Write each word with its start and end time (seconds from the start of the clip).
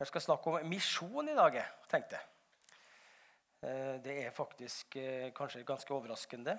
Jeg 0.00 0.08
skal 0.08 0.22
snakke 0.24 0.48
om 0.48 0.62
misjon 0.64 1.28
i 1.28 1.34
dag, 1.36 1.58
tenkte 1.92 2.16
jeg. 2.16 2.28
Eh, 3.68 3.96
det 4.00 4.14
er 4.22 4.30
faktisk 4.32 4.96
eh, 4.96 5.26
kanskje 5.36 5.60
ganske 5.68 5.92
overraskende. 5.92 6.54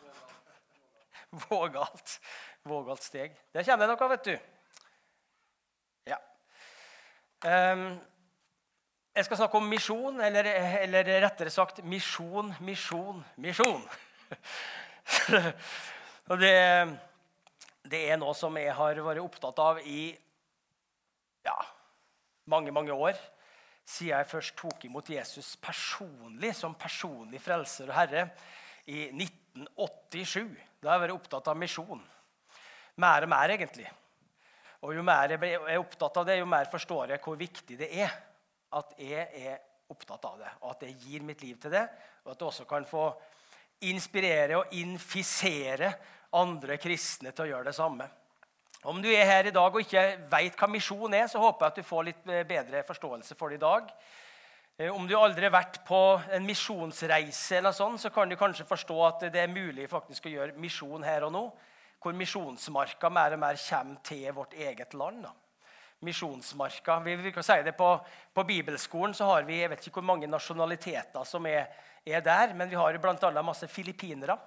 Vågalt. 1.50 2.14
Vågalt 2.64 3.04
steg. 3.04 3.36
Der 3.52 3.68
kommer 3.68 3.84
det 3.84 3.90
noe, 3.92 4.08
vet 4.14 4.30
du. 4.30 4.32
Ja. 6.08 6.16
Jeg 9.12 9.28
skal 9.28 9.42
snakke 9.42 9.60
om 9.60 9.68
misjon, 9.68 10.16
eller, 10.24 10.48
eller 10.80 11.12
rettere 11.28 11.52
sagt 11.52 11.84
misjon, 11.84 12.54
misjon, 12.64 13.20
misjon. 13.36 13.84
Og 16.32 16.40
det, 16.40 16.56
det, 17.84 18.06
er 18.08 18.16
noe 18.24 18.32
som 18.34 18.56
jeg 18.56 18.72
har 18.80 19.04
vært 19.04 19.20
opptatt 19.28 19.60
av 19.68 19.84
i 19.84 20.14
ja, 21.44 21.60
mange, 22.50 22.72
mange 22.74 22.94
år. 22.94 23.18
Siden 23.86 24.16
jeg 24.16 24.30
først 24.30 24.56
tok 24.58 24.84
imot 24.88 25.10
Jesus 25.10 25.52
personlig 25.62 26.52
som 26.58 26.74
personlig 26.78 27.40
frelser 27.42 27.90
og 27.90 27.98
herre 27.98 28.24
i 28.90 29.06
1987. 29.12 30.56
Da 30.82 30.90
har 30.90 30.98
jeg 30.98 31.04
vært 31.06 31.18
opptatt 31.20 31.52
av 31.52 31.58
misjon. 31.58 32.02
Mer 33.02 33.26
og 33.26 33.30
mer, 33.30 33.54
egentlig. 33.54 33.86
Og 34.82 34.94
Jo 34.94 35.02
mer 35.06 35.34
jeg 35.34 35.54
er 35.56 35.78
opptatt 35.78 36.18
av 36.20 36.26
det, 36.28 36.38
jo 36.40 36.48
mer 36.48 36.68
forstår 36.70 37.14
jeg 37.14 37.22
hvor 37.24 37.38
viktig 37.38 37.78
det 37.78 37.88
er 37.96 38.12
at 38.76 38.92
jeg 39.00 39.46
er 39.46 39.62
opptatt 39.90 40.24
av 40.26 40.38
det, 40.40 40.50
og 40.60 40.72
at 40.72 40.82
jeg 40.84 40.98
gir 41.04 41.24
mitt 41.24 41.42
liv 41.44 41.58
til 41.62 41.72
det, 41.72 41.84
og 42.24 42.32
at 42.32 42.38
det 42.40 42.46
også 42.48 42.66
kan 42.68 42.86
få 42.86 43.06
inspirere 43.86 44.58
og 44.58 44.72
infisere 44.74 45.92
andre 46.36 46.78
kristne 46.82 47.32
til 47.32 47.46
å 47.46 47.50
gjøre 47.52 47.68
det 47.70 47.76
samme. 47.76 48.08
Om 48.86 49.00
du 49.02 49.08
er 49.10 49.26
her 49.26 49.48
i 49.48 49.50
dag 49.54 49.74
og 49.74 49.82
ikke 49.82 50.02
veit 50.30 50.54
hva 50.54 50.66
misjon 50.70 51.14
er, 51.18 51.26
så 51.26 51.40
håper 51.42 51.64
jeg 51.64 51.72
at 51.72 51.78
du 51.80 51.86
får 51.88 52.04
litt 52.06 52.28
bedre 52.46 52.84
forståelse 52.86 53.34
for 53.34 53.50
det 53.50 53.58
i 53.58 53.64
dag. 53.64 53.88
Eh, 54.78 54.92
om 54.94 55.08
du 55.08 55.16
aldri 55.18 55.48
har 55.48 55.54
vært 55.56 55.80
på 55.88 55.98
en 56.36 56.46
misjonsreise, 56.46 57.56
eller 57.58 57.74
sånn, 57.74 57.96
så 57.98 58.12
kan 58.14 58.30
du 58.30 58.36
kanskje 58.38 58.68
forstå 58.68 58.98
at 59.08 59.24
det 59.34 59.42
er 59.42 59.50
mulig 59.50 59.88
faktisk 59.90 60.28
å 60.28 60.34
gjøre 60.36 60.54
misjon 60.62 61.02
her 61.02 61.26
og 61.26 61.34
nå. 61.34 61.42
Hvor 61.98 62.14
misjonsmarka 62.14 63.10
mer 63.10 63.34
og 63.34 63.42
mer 63.42 63.58
kommer 63.58 63.98
til 64.06 64.28
vårt 64.36 64.54
eget 64.54 64.94
land. 64.94 65.24
Da. 65.26 65.34
Misjonsmarka. 66.06 67.00
Vi, 67.02 67.16
vi 67.24 67.34
kan 67.34 67.46
si 67.48 67.56
det 67.66 67.74
på, 67.74 67.88
på, 68.36 68.44
bibelskolen 68.46 69.16
så 69.18 69.32
har 69.32 69.48
vi 69.48 69.64
jeg 69.64 69.72
vet 69.72 69.82
ikke 69.82 69.98
hvor 69.98 70.12
mange 70.12 70.30
nasjonaliteter 70.30 71.26
som 71.26 71.50
er, 71.50 71.72
er 72.06 72.22
der, 72.22 72.54
men 72.54 72.70
vi 72.70 72.78
har 72.78 73.02
bl.a. 73.02 73.42
masse 73.42 73.66
filippinere. 73.66 74.38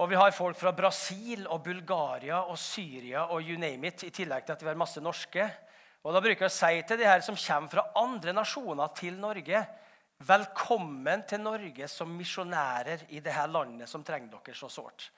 Og 0.00 0.08
vi 0.08 0.16
har 0.16 0.32
folk 0.32 0.56
fra 0.56 0.72
Brasil 0.72 1.44
og 1.46 1.60
Bulgaria 1.66 2.44
og 2.48 2.56
Syria 2.58 3.26
og 3.28 3.44
you 3.44 3.58
name 3.60 3.90
it, 3.90 4.06
i 4.08 4.14
tillegg 4.14 4.46
til 4.46 4.56
at 4.56 4.62
vi 4.64 4.70
har 4.70 4.80
masse 4.80 5.00
norske. 5.04 5.44
Og 6.02 6.14
da 6.14 6.22
bruker 6.24 6.46
jeg 6.46 6.50
å 6.50 6.54
si 6.54 6.82
til 6.88 7.00
de 7.02 7.06
her 7.06 7.20
som 7.24 7.36
kommer 7.36 7.74
fra 7.74 7.84
andre 8.00 8.32
nasjoner 8.34 8.94
til 8.96 9.20
Norge 9.20 9.66
Velkommen 10.22 11.24
til 11.26 11.40
Norge 11.42 11.88
som 11.90 12.10
misjonærer 12.14 13.08
i 13.10 13.18
dette 13.18 13.46
landet 13.50 13.90
som 13.90 14.04
trenger 14.06 14.30
dere 14.30 14.54
så 14.54 14.68
sårt. 14.70 15.08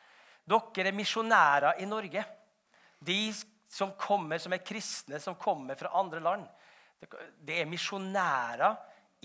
Dere 0.48 0.88
er 0.88 0.96
misjonærer 0.96 1.82
i 1.84 1.88
Norge. 1.88 2.22
De 3.04 3.18
som 3.68 3.92
kommer, 4.00 4.40
som 4.40 4.54
er 4.56 4.62
kristne, 4.64 5.20
som 5.20 5.36
kommer 5.36 5.76
fra 5.76 5.92
andre 6.00 6.22
land. 6.24 6.46
Det 7.36 7.58
er 7.60 7.68
misjonærer 7.68 8.78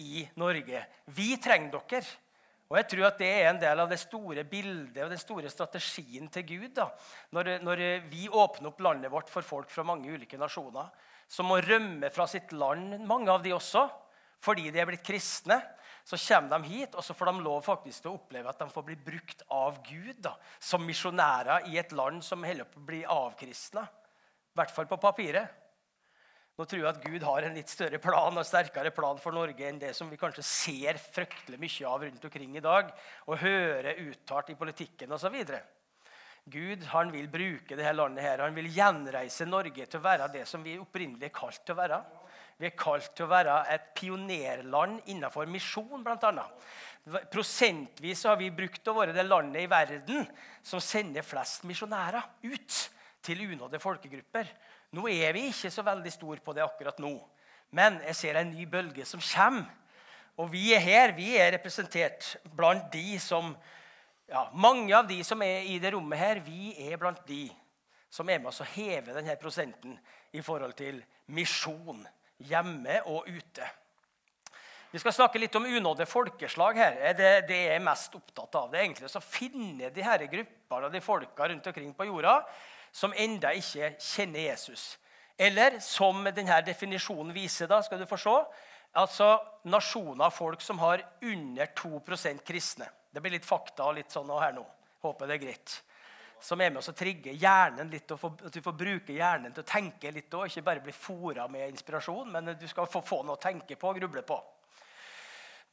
i 0.03 0.25
Norge. 0.41 0.83
Vi 1.15 1.29
trenger 1.39 1.77
dere. 1.77 2.03
Og 2.69 2.77
jeg 2.77 2.85
tror 2.91 3.07
at 3.07 3.17
Det 3.17 3.29
er 3.29 3.47
en 3.49 3.61
del 3.61 3.79
av 3.81 3.89
det 3.89 3.97
store 3.97 4.43
bildet 4.45 5.01
og 5.03 5.09
den 5.09 5.21
store 5.21 5.49
strategien 5.49 6.27
til 6.29 6.45
Gud. 6.45 6.69
da. 6.75 6.89
Når, 7.31 7.57
når, 7.65 7.81
vi 8.09 8.29
åpner 8.29 8.69
opp 8.69 8.79
landet 8.79 9.11
vårt 9.11 9.29
for 9.29 9.41
folk 9.41 9.69
fra 9.69 9.83
mange 9.83 10.11
ulike 10.11 10.37
nasjoner 10.37 10.89
som 11.29 11.45
må 11.49 11.59
rømme 11.61 12.09
fra 12.09 12.27
sitt 12.27 12.51
land, 12.51 13.05
mange 13.05 13.29
av 13.31 13.41
de 13.43 13.53
også, 13.53 13.87
fordi 14.41 14.71
de 14.71 14.79
er 14.79 14.87
blitt 14.89 15.05
kristne, 15.05 15.59
så 16.05 16.17
kommer 16.17 16.57
de 16.57 16.71
hit 16.71 16.95
og 16.95 17.03
så 17.05 17.13
får 17.13 17.29
de 17.29 17.43
lov 17.45 17.61
faktisk 17.65 18.01
til 18.01 18.11
å 18.11 18.17
oppleve 18.17 18.49
at 18.49 18.61
de 18.61 18.69
får 18.69 18.85
bli 18.85 18.95
brukt 18.95 19.43
av 19.53 19.81
Gud 19.85 20.21
da, 20.25 20.35
som 20.59 20.85
misjonærer 20.85 21.67
i 21.69 21.77
et 21.77 21.91
land 21.93 22.23
som 22.25 22.45
holder 22.45 22.69
på 22.69 22.81
å 22.81 22.85
bli 22.85 23.01
avkristna. 23.05 23.83
I 23.85 24.57
hvert 24.57 24.73
fall 24.73 24.89
på 24.89 24.97
papiret. 25.01 25.68
Nå 26.59 26.65
tror 26.67 26.81
jeg 26.81 26.91
at 26.91 27.05
Gud 27.07 27.23
har 27.23 27.45
en 27.47 27.53
litt 27.55 27.71
større 27.71 28.01
plan 28.03 28.35
og 28.35 28.43
sterkere 28.43 28.91
plan 28.91 29.19
for 29.23 29.31
Norge 29.31 29.63
enn 29.63 29.77
det 29.79 29.93
som 29.95 30.09
vi 30.11 30.17
kanskje 30.19 30.43
ser 30.43 30.97
fryktelig 30.99 31.55
mye 31.55 31.85
av 31.87 32.01
rundt 32.03 32.25
omkring 32.27 32.57
i 32.59 32.63
dag 32.63 32.89
og 33.31 33.37
hører 33.39 34.01
uttalt 34.03 34.49
i 34.51 34.57
politikken 34.59 35.15
osv. 35.15 35.37
Gud 36.51 36.83
han 36.91 37.13
vil 37.13 37.29
bruke 37.31 37.77
dette 37.77 37.93
landet 37.95 38.25
her. 38.25 38.43
Han 38.43 38.57
vil 38.57 38.67
gjenreise 38.75 39.47
Norge 39.47 39.85
til 39.85 40.01
å 40.01 40.03
være 40.03 40.27
det 40.33 40.41
som 40.49 40.65
vi 40.65 40.75
opprinnelig 40.81 41.29
er 41.29 41.37
kalt 41.37 41.61
til 41.63 41.77
å 41.77 41.79
være. 41.79 42.01
Vi 42.59 42.67
er 42.67 42.75
kalt 42.75 43.13
til 43.15 43.29
å 43.29 43.31
være 43.31 43.55
et 43.71 43.85
pionerland 43.95 45.13
innenfor 45.13 45.47
misjon, 45.47 46.03
bl.a. 46.03 46.47
Prosentvis 47.31 48.25
har 48.27 48.35
vi 48.41 48.51
brukt 48.51 48.91
å 48.91 48.97
være 48.97 49.15
det 49.15 49.23
landet 49.29 49.63
i 49.63 49.71
verden 49.71 50.27
som 50.59 50.83
sender 50.83 51.23
flest 51.23 51.63
misjonærer 51.71 52.49
ut 52.49 52.81
til 53.23 53.45
unådde 53.47 53.79
folkegrupper. 53.79 54.51
Nå 54.95 55.05
er 55.11 55.35
vi 55.35 55.49
ikke 55.51 55.69
så 55.73 55.83
veldig 55.85 56.11
store 56.13 56.41
på 56.41 56.53
det 56.57 56.63
akkurat 56.65 56.97
nå, 57.01 57.11
men 57.77 57.99
jeg 58.07 58.17
ser 58.17 58.39
en 58.39 58.49
ny 58.49 58.65
bølge 58.69 59.05
som 59.05 59.21
kommer. 59.21 59.67
Og 60.39 60.47
vi 60.53 60.69
er 60.71 60.79
her. 60.79 61.11
Vi 61.17 61.33
er 61.35 61.51
representert 61.57 62.37
blant 62.55 62.85
de 62.93 63.17
som 63.19 63.51
ja, 64.29 64.45
Mange 64.53 64.93
av 64.95 65.07
de 65.09 65.17
som 65.25 65.41
er 65.41 65.65
i 65.67 65.79
det 65.81 65.91
rommet 65.95 66.21
her, 66.21 66.39
vi 66.45 66.71
er 66.85 66.99
blant 67.01 67.19
de 67.27 67.47
som 68.09 68.29
er 68.29 68.39
med 68.39 68.51
oss 68.51 68.61
å 68.61 68.67
heve 68.71 69.13
denne 69.13 69.35
prosenten 69.41 69.97
i 70.31 70.41
forhold 70.45 70.75
til 70.77 71.01
misjon 71.33 72.05
hjemme 72.45 73.01
og 73.09 73.27
ute. 73.27 73.67
Vi 74.89 75.01
skal 75.01 75.13
snakke 75.13 75.41
litt 75.41 75.53
om 75.57 75.65
unådde 75.65 76.07
folkeslag 76.09 76.77
her. 76.77 76.95
Det, 77.17 77.31
det 77.49 77.57
jeg 77.67 77.75
er 77.75 77.83
mest 77.85 78.15
opptatt 78.17 78.55
av. 78.57 78.69
Det 78.71 78.79
er 78.79 78.87
egentlig 78.87 79.09
å 79.09 79.21
finne 79.21 79.91
de 79.93 80.05
her 80.05 80.23
gruppene 80.31 80.87
og 80.87 80.93
de 80.95 81.01
folka 81.03 81.49
rundt 81.49 81.67
omkring 81.69 81.91
på 81.97 82.07
jorda 82.09 82.39
som 82.91 83.13
enda 83.15 83.53
ikke 83.55 83.93
kjenner 83.99 84.49
Jesus. 84.51 84.97
Eller 85.39 85.79
som 85.79 86.25
denne 86.35 86.57
definisjonen 86.67 87.33
viser, 87.35 87.69
da, 87.71 87.79
skal 87.83 88.01
du 88.01 88.07
få 88.09 88.17
se, 88.19 88.35
altså 88.99 89.37
nasjoner 89.71 90.25
av 90.27 90.35
folk 90.35 90.61
som 90.61 90.81
har 90.83 91.05
under 91.21 91.69
2% 91.77 92.43
kristne. 92.43 92.89
Det 93.11 93.21
blir 93.23 93.37
litt 93.37 93.47
fakta 93.47 93.87
og 93.87 93.95
litt 93.97 94.11
sånn 94.11 94.29
her 94.35 94.53
nå. 94.57 94.65
Håper 95.01 95.29
det 95.29 95.37
er 95.37 95.45
greit. 95.45 95.77
Som 96.43 96.61
er 96.61 96.71
med 96.71 96.83
å 96.83 96.95
trigge 96.95 97.33
hjernen 97.35 97.89
litt, 97.91 98.11
og 98.11 98.43
at 98.47 98.53
du 98.53 98.61
får 98.63 98.75
bruke 98.79 99.15
hjernen 99.15 99.55
til 99.55 99.63
å 99.63 99.67
tenke 99.67 100.11
litt 100.11 100.33
òg. 100.33 100.47
Ikke 100.47 100.65
bare 100.67 100.83
bli 100.83 100.95
fora 100.95 101.47
med 101.51 101.71
inspirasjon, 101.71 102.31
men 102.31 102.53
du 102.59 102.67
skal 102.67 102.87
få, 102.87 103.01
få 103.03 103.21
noe 103.23 103.35
å 103.35 103.41
tenke 103.41 103.75
på 103.79 103.91
og 103.91 103.99
gruble 103.99 104.23
på. 104.27 104.37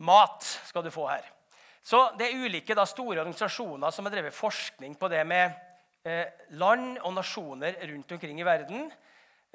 Mat 0.07 0.47
skal 0.67 0.85
du 0.85 0.91
få 0.95 1.07
her. 1.11 1.27
Så 1.87 2.01
Det 2.19 2.27
er 2.27 2.43
ulike 2.43 2.75
da, 2.75 2.87
store 2.87 3.21
organisasjoner 3.21 3.95
som 3.95 4.07
har 4.07 4.15
drevet 4.17 4.35
forskning 4.35 4.97
på 4.99 5.09
det 5.09 5.23
med 5.27 5.55
land 6.59 7.01
og 7.03 7.17
nasjoner 7.17 7.79
rundt 7.91 8.13
omkring 8.15 8.41
i 8.41 8.47
verden. 8.47 8.87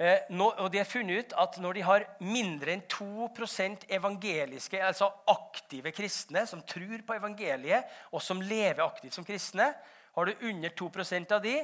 Eh, 0.02 0.24
og 0.40 0.66
de 0.72 0.80
har 0.80 0.88
funnet 0.88 1.20
ut 1.20 1.34
at 1.38 1.58
når 1.62 1.76
de 1.76 1.84
har 1.86 2.06
mindre 2.24 2.74
enn 2.74 2.82
2% 2.90 3.84
evangeliske, 3.92 4.80
altså 4.82 5.10
aktive 5.30 5.92
kristne 5.94 6.42
som 6.48 6.64
tror 6.66 7.04
på 7.06 7.16
evangeliet, 7.18 7.86
og 8.10 8.24
som 8.24 8.42
lever 8.42 8.82
aktivt 8.84 9.14
som 9.14 9.26
kristne, 9.26 9.68
har 10.12 10.28
du 10.28 10.48
under 10.48 10.72
2% 10.76 11.36
av 11.36 11.44
de, 11.44 11.54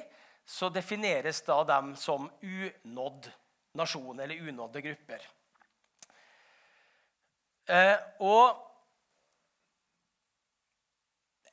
så 0.48 0.70
defineres 0.72 1.42
da 1.44 1.58
dem 1.68 1.92
som 2.00 2.30
unådd 2.40 3.28
nasjon 3.76 4.20
eller 4.20 4.48
unådde 4.48 4.84
grupper. 4.86 5.26
Eh, 7.68 7.96
og 8.24 8.67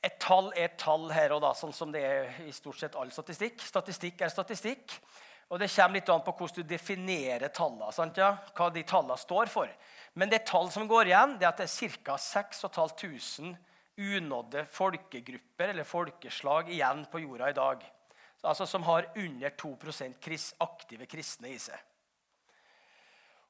et 0.04 0.18
tall 0.22 0.50
er 0.54 0.68
et 0.68 0.78
tall 0.80 1.08
her 1.14 1.32
og 1.36 1.42
da, 1.44 1.52
sånn 1.56 1.74
som 1.74 1.92
det 1.92 2.02
er 2.04 2.40
i 2.46 2.52
stort 2.54 2.80
sett 2.80 2.96
all 2.98 3.10
statistikk. 3.14 3.62
Statistikk 3.64 4.20
er 4.22 4.32
statistikk. 4.32 4.98
Og 5.46 5.60
det 5.62 5.68
kommer 5.70 6.00
litt 6.00 6.08
an 6.10 6.24
på 6.26 6.34
hvordan 6.34 6.64
du 6.64 6.70
definerer 6.74 7.52
tallene. 7.54 8.08
Ja? 8.18 8.32
Hva 8.56 8.70
de 8.74 8.82
tallene 8.86 9.18
står 9.20 9.50
for. 9.52 9.70
Men 10.18 10.32
det 10.32 10.46
tall 10.48 10.70
som 10.74 10.88
går 10.90 11.12
igjen, 11.12 11.36
det 11.38 11.46
er 11.46 11.52
at 11.52 11.62
det 11.62 11.68
er 11.68 11.98
ca. 12.02 12.16
6500 12.18 13.54
unådde 13.96 14.66
folkegrupper 14.68 15.70
eller 15.72 15.86
folkeslag 15.88 16.68
igjen 16.68 17.06
på 17.08 17.22
jorda 17.22 17.50
i 17.50 17.56
dag. 17.56 17.84
Altså 18.42 18.66
Som 18.66 18.82
har 18.86 19.08
under 19.16 19.50
2% 19.50 20.54
aktive 20.60 21.06
kristne 21.06 21.48
i 21.54 21.58
seg. 21.58 21.78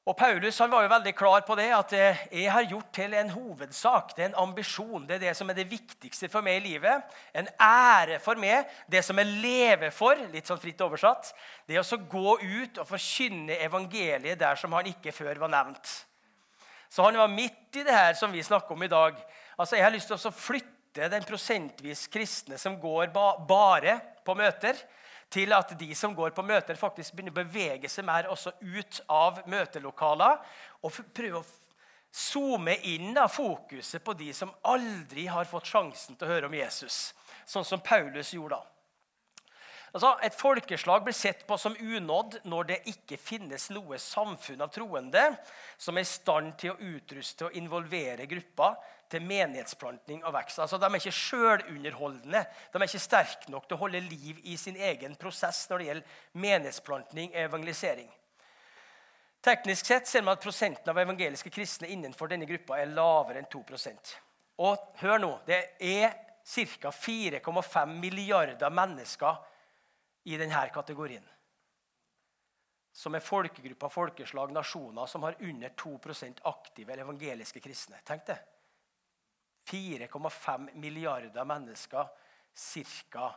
Og 0.07 0.15
Paulus 0.15 0.55
han 0.63 0.71
var 0.71 0.85
jo 0.85 0.91
veldig 0.93 1.11
klar 1.19 1.41
på 1.43 1.55
det, 1.59 1.67
at 1.75 1.93
eh, 1.97 2.19
jeg 2.31 2.51
har 2.51 2.67
gjort 2.69 2.93
til 2.95 3.11
en 3.17 3.31
hovedsak. 3.33 4.13
Det 4.15 4.23
er 4.23 4.29
en 4.29 4.37
ambisjon. 4.45 5.03
Det 5.03 5.17
er 5.17 5.25
det 5.25 5.33
som 5.35 5.49
er 5.51 5.57
det 5.57 5.65
viktigste 5.67 6.29
for 6.31 6.45
meg 6.45 6.61
i 6.61 6.69
livet. 6.69 7.17
En 7.35 7.49
ære 7.59 8.21
for 8.23 8.39
meg. 8.39 8.69
Det 8.87 9.01
som 9.03 9.19
jeg 9.19 9.33
lever 9.43 9.91
for, 9.91 10.21
litt 10.31 10.47
sånn 10.47 10.61
fritt 10.63 10.79
oversatt, 10.85 11.33
det 11.67 11.75
er 11.75 11.83
å 11.83 11.99
gå 11.99 12.37
ut 12.39 12.79
og 12.79 12.87
forkynne 12.87 13.59
evangeliet 13.67 14.39
der 14.39 14.55
som 14.55 14.77
han 14.77 14.87
ikke 14.87 15.11
før 15.11 15.43
var 15.43 15.51
nevnt. 15.51 15.91
Så 16.87 17.03
han 17.03 17.19
var 17.19 17.27
midt 17.27 17.75
i 17.75 17.83
det 17.83 17.91
her 17.91 18.15
som 18.15 18.31
vi 18.31 18.45
snakker 18.47 18.77
om 18.77 18.87
i 18.87 18.91
dag. 18.91 19.19
Altså, 19.57 19.75
Jeg 19.75 19.89
har 19.89 19.91
lyst 19.91 20.07
til 20.07 20.15
å 20.15 20.31
flytte 20.31 21.11
den 21.11 21.27
prosentvis 21.27 22.07
kristne 22.07 22.55
som 22.55 22.79
går 22.79 23.11
ba 23.11 23.33
bare 23.43 23.99
på 24.23 24.39
møter, 24.39 24.79
til 25.29 25.53
at 25.55 25.73
de 25.79 25.89
som 25.95 26.15
går 26.15 26.31
på 26.35 26.45
møter, 26.45 26.79
faktisk 26.79 27.15
begynner 27.15 27.35
å 27.35 27.41
bevege 27.41 27.89
seg 27.91 28.05
mer 28.07 28.29
også 28.31 28.53
ut 28.61 29.01
av 29.11 29.41
møtelokaler 29.49 30.39
og 30.81 31.01
prøve 31.15 31.41
å 31.41 31.47
zoome 32.17 32.77
inn 32.87 33.11
da, 33.15 33.27
fokuset 33.29 34.03
på 34.03 34.15
de 34.17 34.31
som 34.33 34.53
aldri 34.65 35.27
har 35.29 35.49
fått 35.49 35.69
sjansen 35.69 36.15
til 36.15 36.27
å 36.27 36.31
høre 36.31 36.49
om 36.49 36.55
Jesus, 36.55 37.11
sånn 37.45 37.67
som 37.67 37.83
Paulus 37.83 38.33
gjorde 38.33 38.57
da. 38.57 38.63
Altså, 39.95 40.11
et 40.21 40.35
folkeslag 40.35 41.05
blir 41.05 41.15
sett 41.15 41.45
på 41.47 41.55
som 41.57 41.75
unådd 41.79 42.41
når 42.45 42.67
det 42.69 42.77
ikke 42.91 43.17
finnes 43.17 43.69
noe 43.71 43.97
samfunn 44.01 44.61
av 44.61 44.69
troende 44.75 45.23
som 45.79 45.97
er 45.97 46.03
i 46.03 46.09
stand 46.09 46.57
til 46.59 46.73
å 46.73 46.89
utruste 46.97 47.47
og 47.47 47.55
involvere 47.57 48.27
gruppa 48.29 48.73
til 49.11 49.23
menighetsplanting 49.23 50.23
og 50.25 50.33
vekst. 50.35 50.59
Altså, 50.59 50.77
de 50.77 50.87
er 50.87 50.99
ikke 50.99 51.15
sjølunderholdende. 51.15 52.43
De 52.73 52.79
er 52.79 52.87
ikke 52.87 53.01
sterke 53.01 53.51
nok 53.51 53.67
til 53.67 53.77
å 53.77 53.81
holde 53.85 54.03
liv 54.03 54.39
i 54.43 54.57
sin 54.59 54.75
egen 54.75 55.15
prosess 55.19 55.65
når 55.69 55.79
det 55.79 55.89
gjelder 55.89 56.21
menighetsplantning 56.45 57.33
og 57.33 57.41
evangelisering. 57.47 58.09
Teknisk 59.47 59.85
sett 59.85 60.07
ser 60.09 60.25
man 60.25 60.35
at 60.35 60.43
prosenten 60.43 60.91
av 60.91 60.99
evangeliske 60.99 61.51
kristne 61.53 61.87
innenfor 61.93 62.27
denne 62.31 62.47
gruppa 62.49 62.81
er 62.81 62.89
lavere 62.91 63.39
enn 63.39 63.51
2% 63.51 64.15
Og 64.65 64.87
hør 64.99 65.21
nå, 65.21 65.29
det 65.47 65.59
er 65.79 66.15
ca. 66.43 66.91
4,5 66.91 67.93
milliarder 68.01 68.69
mennesker 68.73 69.35
i 70.27 70.37
denne 70.39 70.65
kategorien. 70.73 71.23
Som 72.91 73.15
er 73.15 73.21
folkegrupper, 73.21 73.93
folkeslag, 73.93 74.51
nasjoner 74.51 75.05
som 75.05 75.23
har 75.23 75.37
under 75.39 75.69
2% 75.69 76.41
aktive 76.49 76.97
evangeliske 76.97 77.61
kristne. 77.61 78.01
Tenk 78.03 78.25
det. 78.25 78.39
4,5 79.67 80.69
milliarder 80.73 81.45
mennesker 81.45 82.07
ca. 83.11 83.35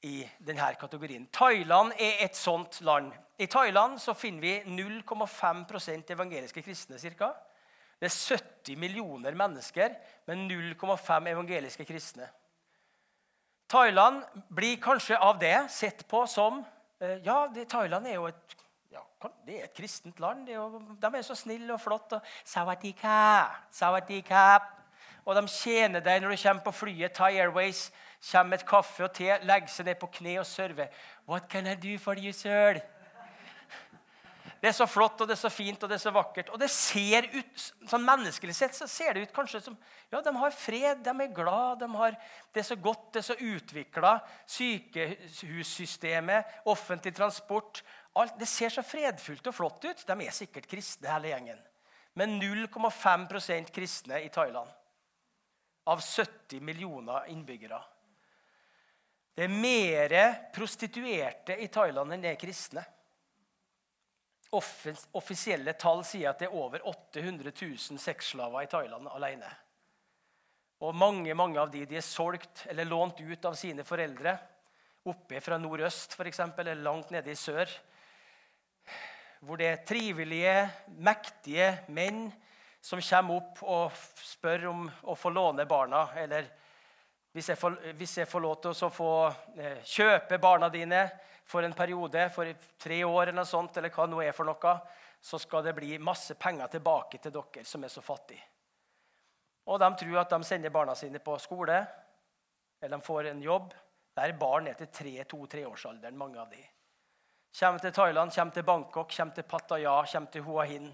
i 0.00 0.28
denne 0.38 0.74
kategorien. 0.80 1.26
Thailand 1.30 1.92
er 1.98 2.24
et 2.24 2.36
sånt 2.36 2.80
land. 2.80 3.12
I 3.38 3.46
Thailand 3.46 4.00
finner 4.16 4.40
vi 4.40 4.54
0,5% 4.66 6.12
evangeliske 6.12 6.62
kristne. 6.62 6.98
Cirka. 6.98 7.32
Det 8.00 8.08
er 8.08 8.36
70 8.36 8.78
millioner 8.78 9.34
mennesker 9.34 9.94
med 10.26 10.36
0,5 10.50 11.28
evangeliske 11.30 11.84
kristne. 11.84 12.26
Thailand 13.70 14.24
blir 14.48 14.76
kanskje 14.82 15.16
av 15.18 15.38
det 15.38 15.70
sett 15.70 16.08
på 16.08 16.26
som 16.26 16.64
eh, 17.00 17.20
Ja, 17.24 17.46
det, 17.48 17.68
Thailand 17.70 18.06
er 18.06 18.18
jo 18.18 18.26
et, 18.26 18.56
ja, 18.90 19.04
det 19.46 19.54
er 19.54 19.64
et 19.68 19.76
kristent 19.76 20.18
land. 20.20 20.48
Er 20.48 20.58
jo, 20.58 20.82
de 20.98 21.14
er 21.14 21.22
så 21.22 21.38
snille 21.38 21.72
og 21.72 21.80
flotte. 21.80 22.18
Sawadika, 22.44 23.46
sawadika. 23.70 24.81
Og 25.24 25.36
de 25.38 25.42
tjener 25.50 26.02
deg 26.02 26.22
når 26.22 26.34
du 26.34 26.42
kommer 26.42 26.64
på 26.64 26.74
flyet. 26.82 27.14
Thai 27.14 27.36
Airways 27.38 27.90
kommer 28.30 28.54
med 28.54 28.60
et 28.60 28.68
kaffe 28.68 29.04
og 29.06 29.12
te, 29.14 29.28
legger 29.46 29.70
seg 29.70 29.86
ned 29.86 30.00
på 30.00 30.10
kne 30.18 30.40
og 30.40 30.46
server. 30.46 30.88
What 31.28 31.48
can 31.50 31.66
I 31.70 31.74
do 31.78 31.98
for 32.02 32.18
you, 32.18 32.32
sir? 32.34 32.82
Det 34.62 34.68
er 34.70 34.76
så 34.76 34.86
flott 34.86 35.18
og 35.18 35.26
det 35.26 35.34
er 35.34 35.40
så 35.40 35.50
fint 35.50 35.82
og 35.82 35.90
det 35.90 35.96
er 35.96 36.02
så 36.04 36.12
vakkert. 36.14 36.52
Og 36.54 36.58
det 36.62 36.68
ser 36.70 37.26
ut, 37.34 37.62
sånn 37.90 38.04
Menneskelig 38.06 38.54
sett 38.54 38.76
så 38.78 38.86
ser 38.86 39.16
det 39.16 39.24
ut 39.24 39.34
kanskje 39.34 39.58
som 39.64 39.74
ja, 40.12 40.20
de 40.22 40.32
har 40.38 40.54
fred, 40.54 41.00
de 41.02 41.10
er 41.10 41.34
glad, 41.34 41.80
de 41.80 41.88
har, 41.98 42.14
det 42.54 42.62
er 42.62 42.68
så 42.68 42.76
godt, 42.78 43.08
det 43.10 43.20
er 43.24 43.26
så 43.26 43.34
utvikla. 43.34 44.12
Sykehussystemet, 44.54 46.46
offentlig 46.70 47.10
transport 47.16 47.82
alt, 48.14 48.38
Det 48.38 48.46
ser 48.46 48.70
så 48.70 48.82
fredfullt 48.86 49.46
og 49.50 49.54
flott 49.56 49.84
ut. 49.88 50.06
De 50.06 50.14
er 50.26 50.30
sikkert 50.36 50.68
kristne, 50.70 51.10
hele 51.10 51.32
gjengen. 51.32 51.58
Men 52.14 52.36
0,5% 52.38 53.72
kristne 53.72 54.22
i 54.22 54.30
Thailand. 54.30 54.68
Av 55.84 56.00
70 56.00 56.60
millioner 56.60 57.26
innbyggere. 57.32 57.80
Det 59.34 59.46
er 59.46 59.54
mer 59.54 60.14
prostituerte 60.52 61.56
i 61.56 61.68
Thailand 61.72 62.12
enn 62.12 62.22
det 62.22 62.34
er 62.34 62.40
kristne. 62.40 62.84
Offisielle 64.52 65.72
tall 65.80 66.02
sier 66.04 66.28
at 66.30 66.42
det 66.42 66.50
er 66.50 66.56
over 66.56 66.84
800 66.84 67.54
000 67.56 68.00
sexslaver 68.02 68.66
i 68.66 68.68
Thailand 68.70 69.08
alene. 69.08 69.48
Og 70.82 70.94
mange, 70.98 71.32
mange 71.38 71.60
av 71.62 71.70
de, 71.72 71.86
de 71.88 71.96
er 71.96 72.04
solgt 72.04 72.66
eller 72.68 72.88
lånt 72.90 73.22
ut 73.22 73.48
av 73.48 73.56
sine 73.56 73.86
foreldre. 73.86 74.34
Oppe 75.08 75.40
fra 75.42 75.56
nordøst, 75.58 76.18
f.eks., 76.18 76.40
eller 76.58 76.82
langt 76.82 77.10
nede 77.14 77.32
i 77.32 77.38
sør. 77.38 77.70
Hvor 79.42 79.58
det 79.58 79.70
er 79.70 79.84
trivelige, 79.86 80.56
mektige 81.00 81.70
menn 81.94 82.26
som 82.82 83.00
kommer 83.00 83.36
opp 83.38 83.60
og 83.62 83.92
spør 84.26 84.66
om 84.72 84.86
å 85.06 85.14
få 85.14 85.30
låne 85.30 85.66
barna. 85.70 86.08
Eller 86.18 86.48
hvis 87.32 87.52
jeg 87.52 87.58
får, 87.58 87.76
hvis 87.94 88.16
jeg 88.18 88.28
får 88.28 88.42
lov 88.42 88.56
til 88.60 88.74
å 88.74 88.88
få 88.90 89.12
eh, 89.56 89.78
kjøpe 89.86 90.40
barna 90.42 90.68
dine 90.72 91.04
for 91.46 91.62
en 91.62 91.76
periode, 91.78 92.26
for 92.34 92.50
tre 92.82 92.98
år 93.04 93.28
eller 93.28 93.38
noe 93.38 93.48
sånt, 93.48 93.78
eller 93.78 93.92
hva 93.94 94.06
det 94.06 94.14
nå 94.16 94.22
er 94.24 94.34
for 94.34 94.50
noe, 94.50 94.74
så 95.22 95.38
skal 95.38 95.62
det 95.62 95.76
bli 95.76 95.94
masse 96.02 96.34
penger 96.34 96.72
tilbake 96.72 97.20
til 97.22 97.34
dere 97.36 97.62
som 97.64 97.86
er 97.86 97.92
så 97.92 98.02
fattige. 98.02 98.42
Og 99.70 99.78
de 99.78 99.88
tror 100.00 100.18
at 100.24 100.34
de 100.34 100.42
sender 100.42 100.74
barna 100.74 100.96
sine 100.98 101.22
på 101.22 101.36
skole, 101.38 101.78
eller 102.82 102.98
de 102.98 103.06
får 103.06 103.30
en 103.30 103.44
jobb. 103.46 103.70
Der 104.18 104.32
er 104.32 104.36
barn 104.40 104.66
ned 104.66 104.82
til 104.90 105.22
to-treårsalderen, 105.30 106.18
mange 106.18 106.40
av 106.42 106.50
de. 106.50 106.58
Kommer 107.60 107.78
til 107.78 107.94
Thailand, 107.94 108.34
kommer 108.34 108.52
til 108.58 108.66
Bangkok, 108.66 109.14
kommer 109.16 109.34
til 109.34 109.46
Pattaya, 109.46 109.94
kommer 110.02 110.34
til 110.34 110.42
Hua 110.42 110.66
Hin 110.66 110.90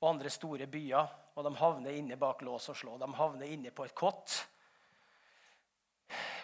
og 0.00 0.08
andre 0.10 0.32
store 0.32 0.66
byer. 0.70 1.14
Og 1.34 1.46
de 1.46 1.54
havner 1.58 1.96
inne 1.98 2.18
bak 2.18 2.42
lås 2.46 2.68
og 2.70 2.76
slå. 2.78 2.98
De 2.98 3.08
havner 3.18 3.50
inne 3.50 3.72
på 3.74 3.86
et 3.86 3.94
kott 3.94 4.42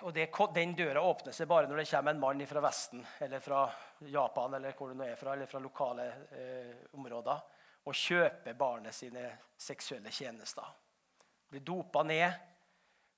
og 0.02 0.12
det, 0.14 0.30
Den 0.54 0.74
døra 0.74 1.02
åpner 1.02 1.34
seg 1.36 1.48
bare 1.48 1.68
når 1.68 1.82
det 1.82 1.88
kommer 1.90 2.14
en 2.14 2.20
mann 2.20 2.44
fra 2.48 2.62
Vesten 2.64 3.02
eller 3.20 3.42
fra 3.44 3.64
Japan 4.08 4.54
eller 4.56 4.76
hvor 4.76 4.90
det 4.90 4.96
nå 4.98 5.04
er 5.06 5.18
fra, 5.20 5.34
eller 5.34 5.50
fra 5.50 5.60
lokale 5.60 6.06
eh, 6.32 6.76
områder 6.96 7.42
og 7.84 7.96
kjøper 7.96 8.56
barnet 8.56 8.94
sine 8.94 9.26
seksuelle 9.56 10.12
tjenester. 10.12 10.66
Blir 11.50 11.64
dopa 11.64 12.02
ned, 12.06 12.32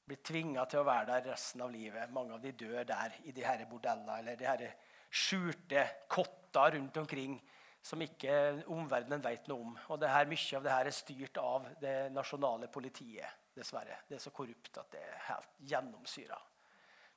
blir 0.07 0.23
tvinga 0.25 0.65
til 0.71 0.83
å 0.83 0.87
være 0.87 1.09
der 1.11 1.33
resten 1.33 1.65
av 1.65 1.73
livet. 1.73 2.13
Mange 2.15 2.37
av 2.37 2.43
de 2.43 2.53
dør 2.59 2.85
der 2.87 3.19
i 3.27 3.35
de 3.35 3.47
bordellene 3.71 4.19
eller 4.19 4.39
de 4.39 4.49
her 4.49 4.67
skjulte 5.13 5.87
kotta 6.09 6.71
rundt 6.75 6.97
omkring 7.03 7.37
som 7.83 8.03
ikke 8.03 8.63
omverdenen 8.71 9.23
vet 9.25 9.49
noe 9.51 9.67
om. 9.67 9.73
Og 9.91 10.05
her, 10.07 10.29
Mye 10.31 10.59
av 10.59 10.65
det 10.65 10.73
her 10.73 10.89
er 10.89 10.95
styrt 10.95 11.39
av 11.43 11.67
det 11.83 11.97
nasjonale 12.15 12.71
politiet. 12.71 13.39
dessverre. 13.53 13.99
Det 14.09 14.15
er 14.17 14.21
så 14.23 14.31
korrupt 14.33 14.79
at 14.81 14.95
det 14.95 15.01
er 15.05 15.19
helt 15.27 15.49
gjennomsyra. 15.69 16.39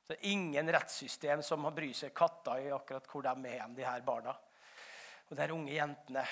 Det 0.06 0.18
er 0.18 0.26
ingen 0.34 0.68
rettssystem 0.70 1.42
som 1.42 1.64
bryr 1.74 1.94
seg 1.96 2.12
katta 2.14 2.58
i 2.60 2.74
akkurat 2.76 3.08
hvor 3.08 3.24
de 3.24 3.32
er 3.48 3.62
hen, 3.62 3.76
de 3.76 3.86
her 3.86 4.02
barna. 4.02 4.34
Og 5.30 5.38
de 5.38 5.48
unge 5.54 5.72
jentene. 5.72 6.26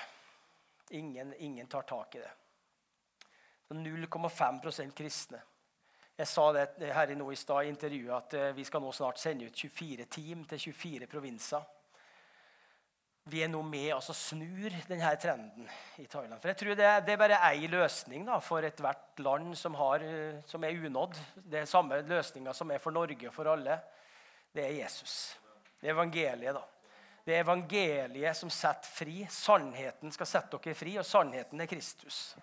Ingen, 0.91 1.33
ingen 1.39 1.67
tar 1.67 1.87
tak 1.87 2.15
i 2.15 2.19
det. 2.19 2.33
0,5% 3.69 4.91
kristne. 4.93 5.39
Jeg 6.17 6.27
sa 6.27 6.51
det 6.53 6.91
her 6.93 7.15
nå 7.15 7.31
i 7.31 7.39
stad 7.39 7.63
i 7.63 7.71
intervjuet 7.71 8.17
at 8.17 8.33
eh, 8.37 8.51
vi 8.53 8.65
skal 8.67 8.83
nå 8.83 8.91
snart 8.93 9.17
sende 9.17 9.47
ut 9.47 9.55
24 9.55 10.05
team 10.05 10.43
til 10.45 10.59
24 10.59 11.07
provinser 11.09 11.63
vi 13.31 13.39
er 13.43 13.47
nå 13.47 13.61
med 13.63 13.93
og 13.95 14.03
snur 14.03 14.73
denne 14.89 15.11
trenden 15.21 15.67
i 16.01 16.05
Thailand. 16.11 16.41
For 16.41 16.51
jeg 16.51 16.59
tror 16.59 16.75
Det, 16.75 16.89
det 17.07 17.13
er 17.13 17.21
bare 17.21 17.39
én 17.53 17.71
løsning 17.71 18.25
da, 18.27 18.39
for 18.43 18.65
ethvert 18.67 19.19
land 19.23 19.55
som, 19.55 19.77
har, 19.79 20.03
som 20.45 20.63
er 20.63 20.85
unådd. 20.85 21.15
Det 21.35 21.61
er 21.61 21.69
samme 21.69 22.01
løsninga 22.03 22.53
som 22.53 22.71
er 22.71 22.83
for 22.83 22.91
Norge 22.91 23.29
og 23.29 23.33
for 23.33 23.47
alle. 23.53 23.79
Det 24.53 24.65
er 24.65 24.75
Jesus. 24.83 25.37
Det 25.79 25.87
er 25.87 25.95
evangeliet. 25.95 26.53
da. 26.53 26.63
Det 27.23 27.37
er 27.37 27.45
evangeliet 27.45 28.35
som 28.35 28.51
setter 28.51 28.91
fri. 28.91 29.21
Sannheten 29.31 30.11
skal 30.11 30.27
sette 30.27 30.59
dere 30.59 30.75
fri, 30.75 30.97
og 30.99 31.07
sannheten 31.07 31.63
er 31.63 31.71
Kristus. 31.71 32.35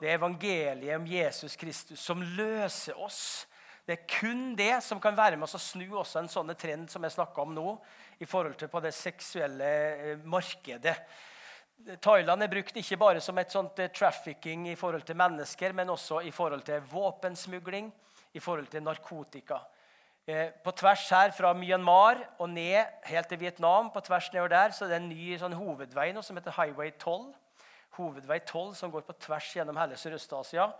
Det 0.00 0.10
er 0.10 0.18
evangeliet 0.18 0.96
om 0.98 1.06
Jesus 1.06 1.54
Kristus 1.56 2.02
som 2.02 2.22
løser 2.34 2.98
oss. 2.98 3.46
Det 3.84 3.98
er 3.98 4.06
kun 4.08 4.54
det 4.56 4.78
som 4.80 5.00
kan 5.00 5.16
være 5.16 5.36
med 5.36 5.44
oss 5.44 5.58
å 5.58 5.60
snu 5.60 5.84
også 6.00 6.22
en 6.22 6.30
sånn 6.32 6.54
trend 6.56 6.88
som 6.88 7.04
jeg 7.04 7.12
snakka 7.18 7.42
om 7.42 7.52
nå 7.52 7.74
i 8.24 8.28
forhold 8.28 8.56
til 8.56 8.70
på 8.72 8.80
det 8.80 8.94
seksuelle 8.96 9.68
eh, 9.92 10.22
markedet. 10.24 10.94
Thailand 12.00 12.46
er 12.46 12.48
brukt 12.48 12.76
ikke 12.80 12.96
bare 12.96 13.20
som 13.20 13.36
et 13.38 13.52
sånt 13.52 13.82
eh, 13.84 13.92
trafficking 13.92 14.70
i 14.70 14.78
forhold 14.80 15.04
til 15.04 15.18
mennesker, 15.20 15.76
men 15.76 15.92
også 15.92 16.22
i 16.24 16.32
forhold 16.32 16.64
til 16.64 16.80
våpensmugling, 16.88 17.92
i 18.32 18.40
forhold 18.40 18.70
til 18.72 18.86
narkotika. 18.86 19.60
Eh, 20.24 20.48
på 20.64 20.72
tvers 20.72 21.04
her 21.12 21.36
fra 21.36 21.52
Myanmar 21.52 22.22
og 22.38 22.48
ned 22.48 22.88
helt 23.10 23.28
til 23.28 23.42
Vietnam, 23.44 23.92
på 23.92 24.00
tvers 24.00 24.30
nedover 24.32 24.54
der, 24.54 24.72
så 24.72 24.86
er 24.86 24.94
det 24.94 25.00
en 25.02 25.12
ny 25.12 25.36
sånn 25.36 25.60
hovedvei 25.60 26.08
nå 26.16 26.24
som 26.24 26.40
heter 26.40 26.56
Highway 26.56 26.94
12. 26.96 27.34
Hovedvei 27.98 28.40
12 28.40 28.72
som 28.80 28.94
går 28.94 29.04
på 29.04 29.20
tvers 29.26 29.52
gjennom 29.58 29.76
hele 29.76 30.00
Sørøst-Asia. 30.00 30.70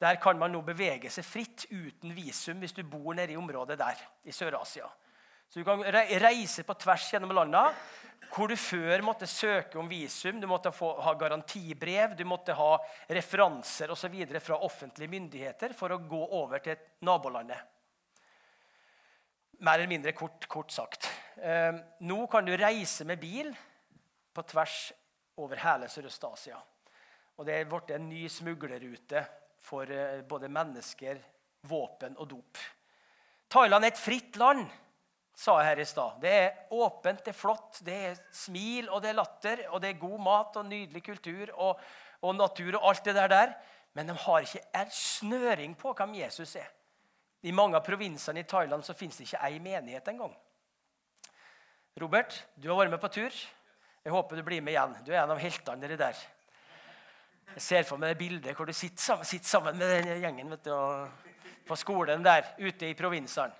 Der 0.00 0.18
kan 0.20 0.38
man 0.38 0.52
nå 0.52 0.60
bevege 0.66 1.10
seg 1.12 1.26
fritt 1.26 1.66
uten 1.70 2.14
visum 2.16 2.60
hvis 2.62 2.74
du 2.74 2.82
bor 2.82 3.14
nede 3.14 3.34
i 3.34 3.38
området 3.38 3.78
der 3.78 4.00
i 4.26 4.34
Sør-Asia. 4.34 4.88
Så 5.48 5.60
du 5.60 5.66
kan 5.66 5.84
reise 6.24 6.64
på 6.66 6.74
tvers 6.82 7.12
gjennom 7.12 7.34
landa, 7.36 7.68
hvor 8.34 8.50
du 8.50 8.56
før 8.58 9.04
måtte 9.06 9.28
søke 9.30 9.78
om 9.78 9.86
visum, 9.86 10.40
du 10.40 10.48
måtte 10.50 10.72
få, 10.74 10.88
ha 11.04 11.12
garantibrev, 11.14 12.16
du 12.18 12.24
måtte 12.26 12.56
ha 12.58 12.72
referanser 13.14 13.92
osv. 13.94 14.16
fra 14.40 14.58
offentlige 14.66 15.12
myndigheter 15.12 15.76
for 15.78 15.94
å 15.94 16.00
gå 16.02 16.22
over 16.40 16.64
til 16.64 16.80
nabolandet. 17.06 17.60
Mer 19.62 19.78
eller 19.78 19.92
mindre 19.92 20.12
kort, 20.12 20.48
kort 20.50 20.74
sagt. 20.74 21.06
Eh, 21.38 21.70
nå 22.00 22.26
kan 22.26 22.44
du 22.44 22.56
reise 22.56 23.06
med 23.06 23.20
bil 23.22 23.54
på 24.34 24.42
tvers 24.42 24.90
over 25.38 25.62
hele 25.62 25.86
Sørøst-Asia. 25.88 26.58
Og 27.38 27.46
det 27.46 27.60
er 27.60 27.70
blitt 27.70 27.94
en 27.94 28.08
ny 28.08 28.26
smuglerrute 28.30 29.22
for 29.64 29.90
eh, 29.90 30.22
både 30.28 30.50
mennesker, 30.52 31.20
våpen 31.68 32.16
og 32.20 32.28
dop. 32.28 32.60
Thailand 33.50 33.86
er 33.86 33.94
et 33.94 34.00
fritt 34.00 34.36
land, 34.40 34.64
sa 35.34 35.56
jeg 35.60 35.70
her 35.70 35.82
i 35.82 35.86
stad. 35.88 36.18
Det 36.22 36.32
er 36.32 36.74
åpent, 36.76 37.24
det 37.24 37.32
er 37.32 37.38
flott, 37.38 37.80
det 37.86 37.96
er 38.10 38.20
smil 38.34 38.90
og 38.90 39.02
det 39.02 39.10
er 39.10 39.18
latter, 39.18 39.64
og 39.70 39.82
det 39.82 39.92
er 39.92 40.02
god 40.02 40.20
mat 40.22 40.58
og 40.60 40.68
nydelig 40.68 41.02
kultur 41.06 41.52
og, 41.54 41.80
og 42.22 42.36
natur 42.38 42.76
og 42.76 42.90
alt 42.90 43.08
det 43.08 43.16
der 43.16 43.32
der. 43.32 43.54
Men 43.94 44.10
de 44.10 44.16
har 44.18 44.46
ikke 44.46 44.64
en 44.74 44.90
snøring 44.90 45.76
på 45.78 45.92
hvem 45.94 46.16
Jesus 46.18 46.56
er. 46.58 46.70
I 47.44 47.52
mange 47.52 47.76
av 47.78 47.84
provinsene 47.84 48.40
i 48.40 48.48
Thailand 48.48 48.86
så 48.86 48.96
fins 48.96 49.18
det 49.18 49.28
ikke 49.28 49.42
ei 49.46 49.58
menighet 49.62 50.08
engang. 50.10 50.32
Robert, 52.00 52.34
du 52.56 52.70
har 52.70 52.80
vært 52.80 52.94
med 52.94 53.02
på 53.02 53.12
tur. 53.14 53.42
Jeg 54.04 54.12
håper 54.12 54.40
du 54.40 54.46
blir 54.46 54.64
med 54.64 54.74
igjen. 54.74 54.96
Du 55.06 55.12
er 55.12 55.22
en 55.22 55.34
av 55.34 55.38
heltene 55.38 55.94
der. 55.94 56.18
Jeg 57.54 57.62
ser 57.62 57.84
for 57.86 58.00
meg 58.00 58.14
det 58.14 58.20
bildet 58.22 58.56
hvor 58.56 58.66
du 58.66 58.74
sitter 58.74 59.02
sammen, 59.02 59.28
sitter 59.28 59.48
sammen 59.48 59.76
med 59.78 59.92
den 59.92 60.22
gjengen 60.22 60.54
du, 60.64 60.72
på 61.68 61.76
skolen 61.78 62.24
der 62.24 62.54
ute 62.58 62.88
i 62.88 62.96
provinsene. 62.98 63.52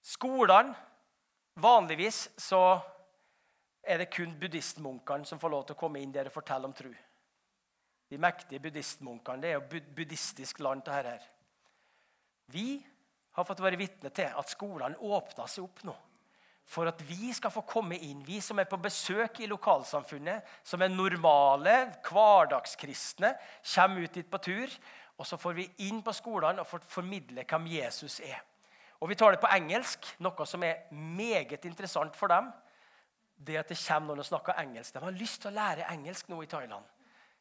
Skolene 0.00 0.74
Vanligvis 1.60 2.30
så 2.40 2.80
er 3.82 4.00
det 4.00 4.12
kun 4.14 4.32
buddhistmunkene 4.38 5.26
som 5.28 5.40
får 5.40 5.52
lov 5.52 5.64
til 5.66 5.76
å 5.76 5.80
komme 5.80 6.00
inn 6.00 6.12
der 6.14 6.30
og 6.30 6.34
fortelle 6.34 6.68
om 6.68 6.74
tro. 6.76 6.92
De 8.10 8.18
mektige 8.18 8.62
buddhistmunkene. 8.64 9.42
Det 9.42 9.50
er 9.50 9.58
jo 9.58 9.82
buddhistisk 9.96 10.60
land. 10.60 10.84
det 10.84 10.92
her. 10.92 11.26
Vi 12.46 12.80
har 13.36 13.44
fått 13.44 13.60
være 13.62 13.78
vitne 13.78 14.10
til 14.10 14.30
at 14.32 14.50
skolene 14.50 14.98
åpna 14.98 15.46
seg 15.46 15.64
opp 15.64 15.84
nå 15.84 15.94
for 16.70 16.86
at 16.86 17.00
vi 17.02 17.32
skal 17.34 17.50
få 17.50 17.64
komme 17.66 17.98
inn, 17.98 18.20
vi 18.22 18.38
som 18.44 18.60
er 18.62 18.68
på 18.70 18.78
besøk 18.78 19.40
i 19.42 19.48
lokalsamfunnet, 19.50 20.46
som 20.62 20.82
er 20.84 20.92
normale, 20.92 21.74
hverdagskristne, 22.06 23.32
kommer 23.74 24.06
ut 24.06 24.14
dit 24.14 24.30
på 24.30 24.38
tur. 24.44 24.76
Og 25.18 25.26
så 25.26 25.36
får 25.36 25.56
vi 25.58 25.66
inn 25.88 25.98
på 26.06 26.14
skolene 26.14 26.62
og 26.62 26.70
får 26.70 26.86
formidle 26.88 27.42
hvem 27.44 27.66
Jesus 27.74 28.20
er. 28.22 28.38
Og 29.00 29.08
Vi 29.08 29.16
tar 29.16 29.32
det 29.32 29.40
på 29.40 29.50
engelsk, 29.50 30.06
noe 30.20 30.46
som 30.46 30.62
er 30.62 30.86
meget 30.92 31.64
interessant 31.64 32.16
for 32.16 32.30
dem. 32.30 32.52
Det 33.34 33.56
at 33.56 33.68
det 33.68 33.80
kommer 33.80 34.12
noen 34.12 34.22
og 34.22 34.28
snakker 34.28 34.60
engelsk. 34.60 34.94
De 34.94 35.02
har 35.02 35.16
lyst 35.16 35.42
til 35.42 35.50
å 35.50 35.56
lære 35.56 35.88
engelsk 35.90 36.28
nå 36.28 36.42
i 36.44 36.48
Thailand. 36.48 36.84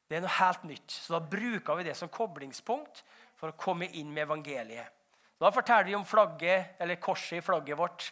Det 0.10 0.18
er 0.18 0.24
noe 0.24 0.38
helt 0.40 0.64
nytt. 0.66 0.90
Så 0.90 1.14
da 1.14 1.20
bruker 1.22 1.78
vi 1.78 1.86
det 1.86 1.98
som 2.00 2.10
koblingspunkt 2.10 3.04
for 3.38 3.52
å 3.52 3.60
komme 3.60 3.92
inn 3.92 4.10
med 4.10 4.26
evangeliet. 4.26 4.96
Da 5.40 5.52
forteller 5.56 5.92
vi 5.92 5.96
om 5.96 6.08
flagget, 6.08 6.80
eller 6.80 7.00
korset 7.00 7.38
i 7.38 7.44
flagget 7.44 7.78
vårt. 7.80 8.10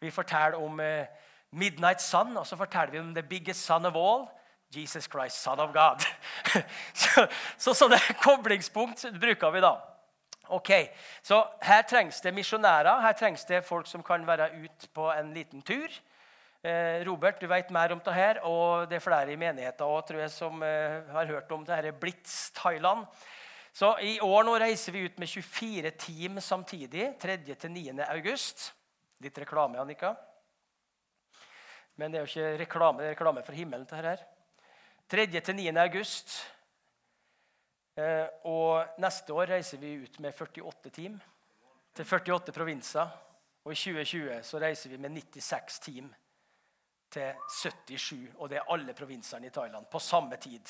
Vi 0.00 0.10
forteller 0.10 0.58
om 0.58 0.80
uh, 0.80 1.06
Midnight 1.50 2.02
Sun, 2.02 2.36
og 2.36 2.46
så 2.46 2.56
forteller 2.56 2.90
vi 2.90 2.98
om 2.98 3.14
The 3.14 3.22
Biggest 3.22 3.64
Son 3.64 3.86
of 3.86 3.96
All. 3.96 4.28
Jesus 4.76 5.08
Christ, 5.10 5.42
Son 5.42 5.60
of 5.60 5.72
God. 5.74 6.04
så, 7.02 7.26
så 7.58 7.74
sånne 7.74 7.98
koblingspunkt 8.26 9.02
bruker 9.20 9.50
vi 9.50 9.62
da. 9.64 9.74
Ok, 10.50 10.70
Så 11.22 11.44
her 11.62 11.82
trengs 11.82 12.20
det 12.20 12.34
misjonærer. 12.34 13.00
Her 13.00 13.12
trengs 13.12 13.44
det 13.44 13.64
folk 13.64 13.86
som 13.86 14.02
kan 14.02 14.26
være 14.26 14.50
ute 14.62 14.88
på 14.94 15.10
en 15.12 15.34
liten 15.34 15.62
tur. 15.62 15.90
Eh, 16.62 17.06
Robert, 17.06 17.40
du 17.40 17.46
vet 17.46 17.70
mer 17.70 17.92
om 17.92 18.00
det 18.04 18.14
her, 18.14 18.40
og 18.44 18.90
det 18.90 18.98
er 18.98 19.04
flere 19.04 19.32
i 19.32 19.36
menigheten 19.36 19.86
også, 19.86 20.08
tror 20.08 20.20
jeg, 20.20 20.30
som 20.30 20.62
eh, 20.62 21.06
har 21.12 21.26
hørt 21.26 21.52
om 21.52 21.64
det 21.64 21.76
her 21.76 21.92
Blitz 21.92 22.50
Thailand. 22.50 23.06
Så 23.72 23.94
I 24.02 24.18
år 24.20 24.42
nå 24.44 24.58
reiser 24.58 24.92
vi 24.92 25.06
ut 25.06 25.18
med 25.18 25.28
24 25.28 25.90
team 25.90 26.40
samtidig. 26.40 27.12
3.-9. 27.22 28.02
august. 28.10 28.74
Litt 29.20 29.38
reklame, 29.38 29.80
Annika. 29.80 30.14
Men 32.00 32.12
det 32.12 32.20
er 32.20 32.24
jo 32.24 32.30
ikke 32.30 32.60
reklame, 32.64 33.02
det 33.02 33.10
er 33.10 33.16
reklame 33.18 33.42
for 33.44 33.52
himmelen. 33.52 33.86
til 33.86 33.96
her. 33.96 34.22
3.-9. 35.10 35.78
august. 35.78 36.32
Eh, 37.96 38.26
og 38.44 38.86
neste 38.98 39.32
år 39.32 39.50
reiser 39.56 39.78
vi 39.78 39.98
ut 40.04 40.20
med 40.20 40.32
48 40.32 40.90
team 40.90 41.20
til 41.94 42.04
48 42.04 42.52
provinser. 42.52 43.08
Og 43.64 43.72
i 43.72 43.76
2020 43.76 44.42
så 44.42 44.58
reiser 44.58 44.90
vi 44.90 44.96
med 44.96 45.10
96 45.10 45.78
team 45.84 46.14
til 47.10 47.34
77, 47.50 48.30
og 48.38 48.48
det 48.48 48.60
er 48.60 48.70
alle 48.72 48.94
provinsene 48.94 49.46
i 49.46 49.50
Thailand, 49.50 49.86
på 49.90 49.98
samme 49.98 50.36
tid. 50.36 50.62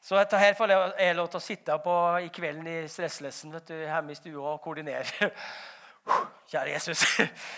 Så 0.00 0.16
dette 0.16 0.38
her 0.38 0.54
får 0.54 0.72
jeg 0.72 1.16
lov 1.16 1.28
til 1.28 1.38
å 1.38 1.44
sitte 1.44 1.76
på 1.84 1.94
i 2.24 2.32
kvelden 2.32 2.66
i 2.66 2.88
stresslessen 2.88 3.52
vet 3.52 3.68
du, 3.68 3.76
hjemme 3.76 4.14
i 4.14 4.18
stua 4.18 4.54
og 4.54 4.60
koordinere. 4.64 5.30
Kjære 6.50 6.72
Jesus. 6.76 7.02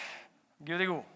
Gud 0.66 0.80
er 0.80 0.90
god. 0.90 1.14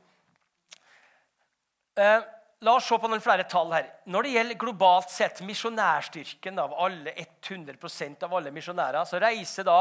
Eh, 1.96 2.22
la 2.62 2.76
oss 2.76 2.86
se 2.88 2.98
på 3.00 3.10
noen 3.10 3.24
flere 3.24 3.44
tall 3.50 3.72
her. 3.74 3.90
Når 4.06 4.26
det 4.26 4.32
gjelder 4.36 4.60
globalt 4.60 5.12
sett 5.12 5.42
misjonærstyrken 5.44 6.60
av 6.62 6.74
alle 6.84 7.14
100% 7.16 8.24
av 8.26 8.38
alle 8.38 8.52
misjonærer, 8.54 9.04
så 9.08 9.20
reiser 9.22 9.66
da 9.68 9.80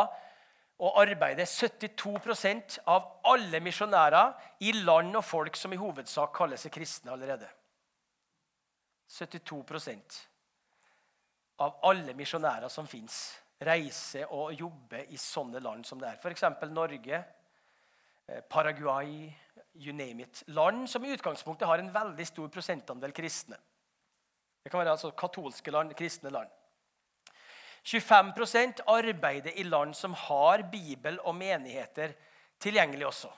og 0.81 0.97
arbeider 0.97 1.45
72% 1.45 2.79
av 2.89 3.05
alle 3.29 3.59
misjonærer 3.61 4.31
i 4.65 4.71
land 4.81 5.13
og 5.19 5.25
folk 5.25 5.59
som 5.59 5.73
i 5.75 5.79
hovedsak 5.79 6.33
kaller 6.33 6.57
seg 6.57 6.73
kristne 6.73 7.13
allerede. 7.13 7.45
72% 9.11 10.17
av 11.61 11.77
alle 11.85 12.15
misjonærer 12.17 12.71
som 12.73 12.87
fins, 12.89 13.19
reiser 13.61 14.31
og 14.33 14.55
jobber 14.57 15.05
i 15.13 15.19
sånne 15.21 15.61
land 15.61 15.85
som 15.85 16.01
det 16.01 16.09
er. 16.09 16.17
F.eks. 16.17 16.47
Norge, 16.73 17.21
Paraguay, 18.49 19.33
you 19.73 19.93
name 19.93 20.23
it. 20.23 20.43
Land 20.47 20.89
som 20.89 21.05
i 21.05 21.11
utgangspunktet 21.11 21.67
har 21.67 21.79
en 21.79 21.91
veldig 21.93 22.27
stor 22.27 22.47
prosentandel 22.53 23.13
kristne. 23.15 23.57
Det 24.63 24.69
kan 24.69 24.79
være 24.79 24.93
altså 24.95 25.11
katolske 25.17 25.71
land, 25.73 25.93
kristne 25.97 26.29
land. 26.29 26.49
25% 27.81 28.83
arbeider 28.87 29.55
i 29.57 29.63
land 29.63 29.95
som 29.97 30.13
har 30.13 30.67
Bibel 30.71 31.17
og 31.25 31.35
menigheter 31.35 32.13
tilgjengelig 32.61 33.07
også. 33.07 33.31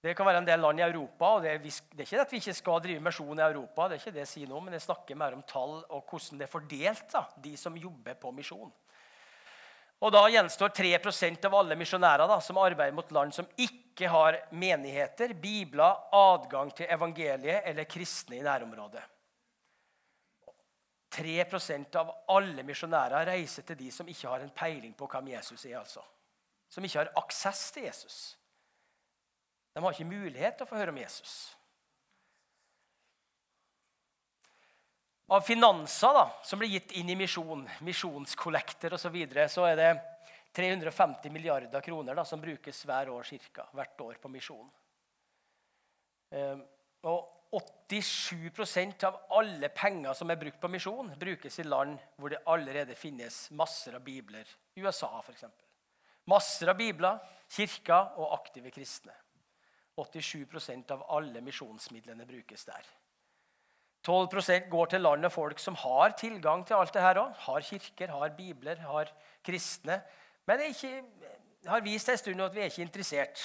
Det 0.00 0.14
kan 0.16 0.24
være 0.26 0.40
en 0.40 0.46
del 0.48 0.62
land 0.62 0.80
i 0.80 0.86
Europa. 0.86 1.24
og 1.24 1.42
Det 1.42 1.50
er, 1.50 1.58
det 1.58 1.98
er 1.98 2.06
ikke 2.06 2.20
at 2.20 2.32
vi 2.32 2.36
ikke 2.40 2.54
skal 2.54 2.80
drive 2.80 3.00
misjon 3.00 3.38
i 3.38 3.42
Europa, 3.42 3.88
det 3.88 3.98
er 3.98 4.00
ikke 4.00 4.14
det 4.14 4.22
jeg 4.24 4.32
sier 4.34 4.48
nå, 4.48 4.60
men 4.60 4.72
jeg 4.72 4.86
snakker 4.86 5.18
mer 5.18 5.36
om 5.36 5.42
tall 5.42 5.82
og 5.90 6.06
hvordan 6.08 6.38
det 6.38 6.46
er 6.46 6.54
fordelt, 6.54 7.10
da, 7.12 7.24
de 7.36 7.56
som 7.56 7.76
jobber 7.76 8.14
på 8.14 8.32
misjon. 8.32 8.70
Og 10.00 10.12
Da 10.12 10.22
gjenstår 10.32 10.72
3% 10.72 11.44
av 11.44 11.54
alle 11.54 11.76
misjonærer 11.76 12.40
som 12.40 12.58
arbeider 12.58 12.96
mot 12.96 13.10
land 13.12 13.34
som 13.36 13.48
ikke 13.60 14.08
har 14.08 14.38
menigheter, 14.50 15.34
bibler, 15.36 15.98
adgang 16.16 16.70
til 16.72 16.88
evangeliet 16.88 17.66
eller 17.68 17.84
kristne 17.84 18.38
i 18.38 18.44
nærområdet. 18.44 19.02
3% 21.10 21.96
av 22.00 22.12
alle 22.30 22.62
misjonærer 22.64 23.26
reiser 23.28 23.66
til 23.66 23.76
de 23.76 23.90
som 23.92 24.08
ikke 24.08 24.30
har 24.30 24.44
en 24.44 24.52
peiling 24.54 24.94
på 24.96 25.08
hvem 25.10 25.32
Jesus 25.34 25.64
er. 25.66 25.78
altså. 25.82 26.02
Som 26.70 26.84
ikke 26.84 27.02
har 27.02 27.12
aksess 27.18 27.70
til 27.74 27.88
Jesus. 27.90 28.18
De 29.74 29.82
har 29.82 29.92
ikke 29.92 30.04
mulighet 30.04 30.56
til 30.56 30.64
å 30.64 30.70
få 30.70 30.78
høre 30.78 30.94
om 30.94 31.02
Jesus. 31.02 31.34
Av 35.30 35.40
finanser 35.46 36.14
da, 36.14 36.24
som 36.42 36.58
blir 36.58 36.72
gitt 36.74 36.92
inn 36.98 37.10
i 37.12 37.14
misjon, 37.18 37.62
misjonskollekter 37.86 38.96
osv., 38.96 39.04
så, 39.06 39.12
videre, 39.14 39.46
så 39.48 39.66
er 39.68 39.76
det 39.78 39.90
350 40.58 41.30
milliarder 41.30 41.84
kroner 41.86 42.18
da, 42.18 42.24
som 42.26 42.40
brukes 42.42 42.82
hver 42.86 43.12
år, 43.14 43.28
cirka, 43.28 43.68
hvert 43.76 44.02
år 44.02 44.18
på 44.18 44.30
misjon. 44.32 44.66
Ehm, 46.34 46.64
og 47.06 47.54
87% 47.54 49.06
av 49.06 49.20
alle 49.38 49.70
penger 49.74 50.18
som 50.18 50.30
er 50.30 50.38
brukt 50.38 50.58
på 50.62 50.70
misjon, 50.70 51.12
brukes 51.18 51.58
i 51.62 51.66
land 51.66 51.98
hvor 52.18 52.34
det 52.34 52.42
allerede 52.50 52.98
finnes 52.98 53.38
masser 53.54 53.94
av 53.98 54.02
bibler. 54.06 54.50
USA, 54.78 55.12
f.eks. 55.22 55.46
Masser 56.30 56.70
av 56.74 56.78
bibler, 56.78 57.22
kirker 57.50 58.18
og 58.18 58.34
aktive 58.34 58.74
kristne. 58.74 59.14
87% 59.98 60.90
av 60.94 61.06
alle 61.14 61.42
misjonsmidlene 61.44 62.26
brukes 62.26 62.66
der. 62.66 62.86
12% 64.06 64.68
går 64.72 64.86
til 64.94 65.02
land 65.04 65.28
og 65.28 65.32
folk 65.32 65.58
som 65.60 65.76
har 65.76 66.14
tilgang 66.16 66.62
til 66.66 66.78
alt 66.78 66.94
det 66.94 67.02
her 67.04 67.20
òg. 67.20 67.34
Har 67.46 67.60
kirker, 67.60 68.08
har 68.08 68.36
bibler, 68.36 68.78
har 68.80 69.10
kristne. 69.44 70.00
Men 70.48 70.62
det 70.62 71.68
har 71.68 71.84
vist 71.84 72.08
en 72.08 72.18
stund 72.18 72.40
at 72.42 72.54
vi 72.54 72.62
er 72.64 72.70
ikke 72.72 72.86
interessert. 72.86 73.42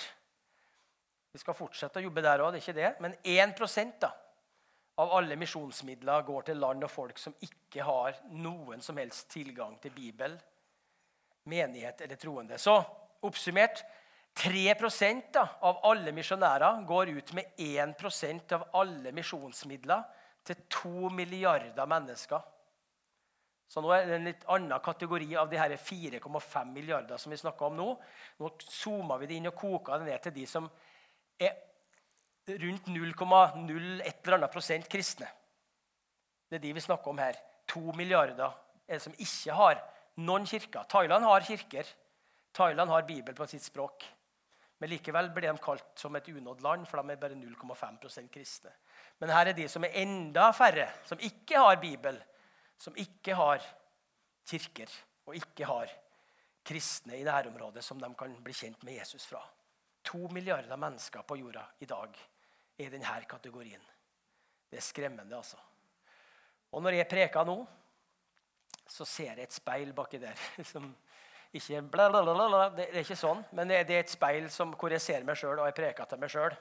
Vi 1.35 1.41
skal 1.41 1.57
fortsette 1.57 1.99
å 1.99 2.05
jobbe 2.05 2.23
der 2.23 2.39
òg, 2.39 2.53
det 2.53 2.61
er 2.61 2.63
ikke 2.63 2.77
det. 2.79 2.93
Men 3.03 3.17
1 3.27 3.99
da, 3.99 4.13
av 5.03 5.11
alle 5.17 5.35
misjonsmidler 5.35 6.23
går 6.23 6.47
til 6.47 6.61
land 6.63 6.87
og 6.87 6.91
folk 6.91 7.19
som 7.19 7.35
ikke 7.43 7.83
har 7.83 8.15
noen 8.31 8.79
som 8.81 8.95
helst 8.95 9.27
tilgang 9.33 9.75
til 9.83 9.91
Bibel, 9.91 10.37
menighet 11.51 11.99
eller 12.01 12.15
troende. 12.15 12.57
Så 12.57 12.77
oppsummert 13.27 13.83
3 14.39 14.63
da, 15.35 15.43
av 15.59 15.83
alle 15.83 16.15
misjonærer 16.15 16.85
går 16.87 17.11
ut 17.17 17.33
med 17.35 17.59
1% 17.59 18.55
av 18.55 18.69
alle 18.79 19.11
misjonsmidler 19.11 20.14
til 20.45 20.65
to 20.69 21.09
milliarder 21.13 21.87
mennesker. 21.89 22.43
Så 23.67 23.81
nå 23.81 23.89
er 23.91 24.05
det 24.05 24.17
en 24.19 24.27
litt 24.29 24.43
annen 24.53 24.81
kategori 24.83 25.31
av 25.41 25.49
de 25.49 25.57
4,5 25.57 26.73
milliarder 26.73 27.17
som 27.21 27.33
vi 27.33 27.39
snakker 27.41 27.67
om 27.67 27.79
nå. 27.79 27.87
Nå 28.39 28.51
zoomer 28.61 29.21
vi 29.21 29.29
det 29.31 29.39
inn 29.39 29.49
og 29.49 29.57
koker 29.57 30.03
det 30.03 30.11
ned 30.11 30.21
til 30.27 30.35
de 30.35 30.45
som 30.49 30.69
er 31.41 31.55
rundt 32.61 32.91
0,01 32.93 34.05
eller 34.05 34.37
annet 34.37 34.53
prosent 34.53 34.89
kristne. 34.91 35.27
Det 36.45 36.59
er 36.59 36.65
de 36.67 36.75
vi 36.77 36.85
snakker 36.85 37.09
om 37.09 37.19
her. 37.19 37.39
To 37.73 37.89
milliarder 37.97 38.53
er 38.85 38.99
det 38.99 39.01
som 39.01 39.17
ikke 39.17 39.57
har 39.57 39.81
noen 40.21 40.45
kirker. 40.45 40.85
Thailand 40.91 41.25
har 41.25 41.47
kirker. 41.47 41.89
Thailand 42.55 42.93
har 42.93 43.07
Bibel 43.09 43.35
på 43.35 43.47
sitt 43.49 43.65
språk. 43.65 44.05
Men 44.79 44.91
likevel 44.91 45.31
blir 45.33 45.49
de 45.49 45.57
kalt 45.63 45.97
som 45.97 46.15
et 46.15 46.27
unådd 46.29 46.61
land, 46.61 46.85
for 46.87 47.01
de 47.01 47.15
er 47.15 47.19
bare 47.19 47.37
0,5% 47.39 48.29
kristne. 48.31 48.73
Men 49.19 49.31
her 49.31 49.51
er 49.51 49.57
de 49.57 49.67
som 49.71 49.85
er 49.87 49.95
enda 50.01 50.49
færre, 50.55 50.89
som 51.07 51.21
ikke 51.23 51.59
har 51.59 51.79
Bibel, 51.81 52.17
som 52.77 52.95
ikke 52.99 53.35
har 53.37 53.63
kirker 54.45 54.91
og 55.25 55.37
ikke 55.37 55.67
har 55.69 55.91
kristne 56.65 57.17
i 57.19 57.25
nærområdet 57.25 57.83
som 57.85 57.99
de 58.01 58.09
kan 58.17 58.33
bli 58.43 58.53
kjent 58.53 58.83
med 58.83 58.99
Jesus 58.99 59.25
fra. 59.29 59.41
To 60.05 60.27
milliarder 60.33 60.77
mennesker 60.77 61.23
på 61.25 61.37
jorda 61.39 61.63
i 61.81 61.87
dag 61.89 62.17
er 62.77 62.85
i 62.87 62.91
denne 62.93 63.15
kategorien. 63.29 63.81
Det 64.69 64.77
er 64.77 64.85
skremmende, 64.85 65.37
altså. 65.37 65.57
Og 66.71 66.83
når 66.83 66.99
jeg 66.99 67.07
preker 67.07 67.45
nå, 67.47 67.59
så 68.87 69.05
ser 69.05 69.37
jeg 69.37 69.47
et 69.47 69.53
speil 69.53 69.93
baki 69.95 70.19
der. 70.21 70.39
som 70.73 70.89
ikke 71.55 71.81
blablabla, 71.91 72.69
Det 72.75 72.89
er 72.89 73.01
ikke 73.01 73.17
sånn, 73.17 73.43
men 73.55 73.69
det 73.69 73.79
er 73.85 73.99
et 74.01 74.11
speil 74.11 74.49
som, 74.51 74.73
hvor 74.75 74.91
jeg 74.91 75.01
ser 75.01 75.23
meg 75.23 75.37
sjøl, 75.39 75.59
og 75.59 75.69
jeg 75.69 75.77
preker 75.77 76.09
til 76.09 76.19
meg 76.19 76.33
sjøl. 76.33 76.57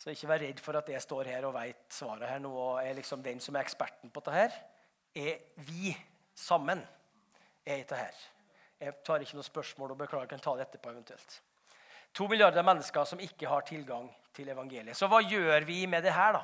Så 0.00 0.14
ikke 0.14 0.30
vær 0.30 0.40
redd 0.40 0.60
for 0.64 0.78
at 0.78 0.88
jeg 0.88 1.02
står 1.04 1.28
her 1.28 1.44
og 1.44 1.52
veit 1.58 1.82
svaret 1.92 2.24
her 2.30 2.38
nå 2.40 2.50
og 2.56 2.78
er 2.80 2.96
liksom 2.96 3.20
den 3.24 3.40
som 3.44 3.56
er 3.56 3.66
eksperten 3.66 4.08
på 4.08 4.22
dette. 4.24 4.32
her. 4.32 4.54
Er 5.14 5.64
vi 5.66 5.92
sammen 6.34 6.80
er 7.66 7.74
i 7.74 7.82
dette 7.82 7.98
her. 7.98 8.22
Jeg 8.80 8.94
tar 9.04 9.20
ikke 9.20 9.36
noe 9.36 9.44
spørsmål 9.44 9.92
og 9.92 9.98
beklager, 10.00 10.24
jeg 10.24 10.32
kan 10.32 10.44
ta 10.46 10.54
det 10.56 10.64
etterpå 10.68 10.94
eventuelt. 10.94 11.34
To 12.16 12.26
milliarder 12.26 12.64
mennesker 12.64 13.04
som 13.04 13.20
ikke 13.20 13.48
har 13.50 13.66
tilgang 13.68 14.08
til 14.34 14.48
evangeliet. 14.48 14.96
Så 14.96 15.06
hva 15.06 15.20
gjør 15.20 15.66
vi 15.68 15.84
med 15.86 16.02
det 16.02 16.14
her, 16.16 16.32
da? 16.38 16.42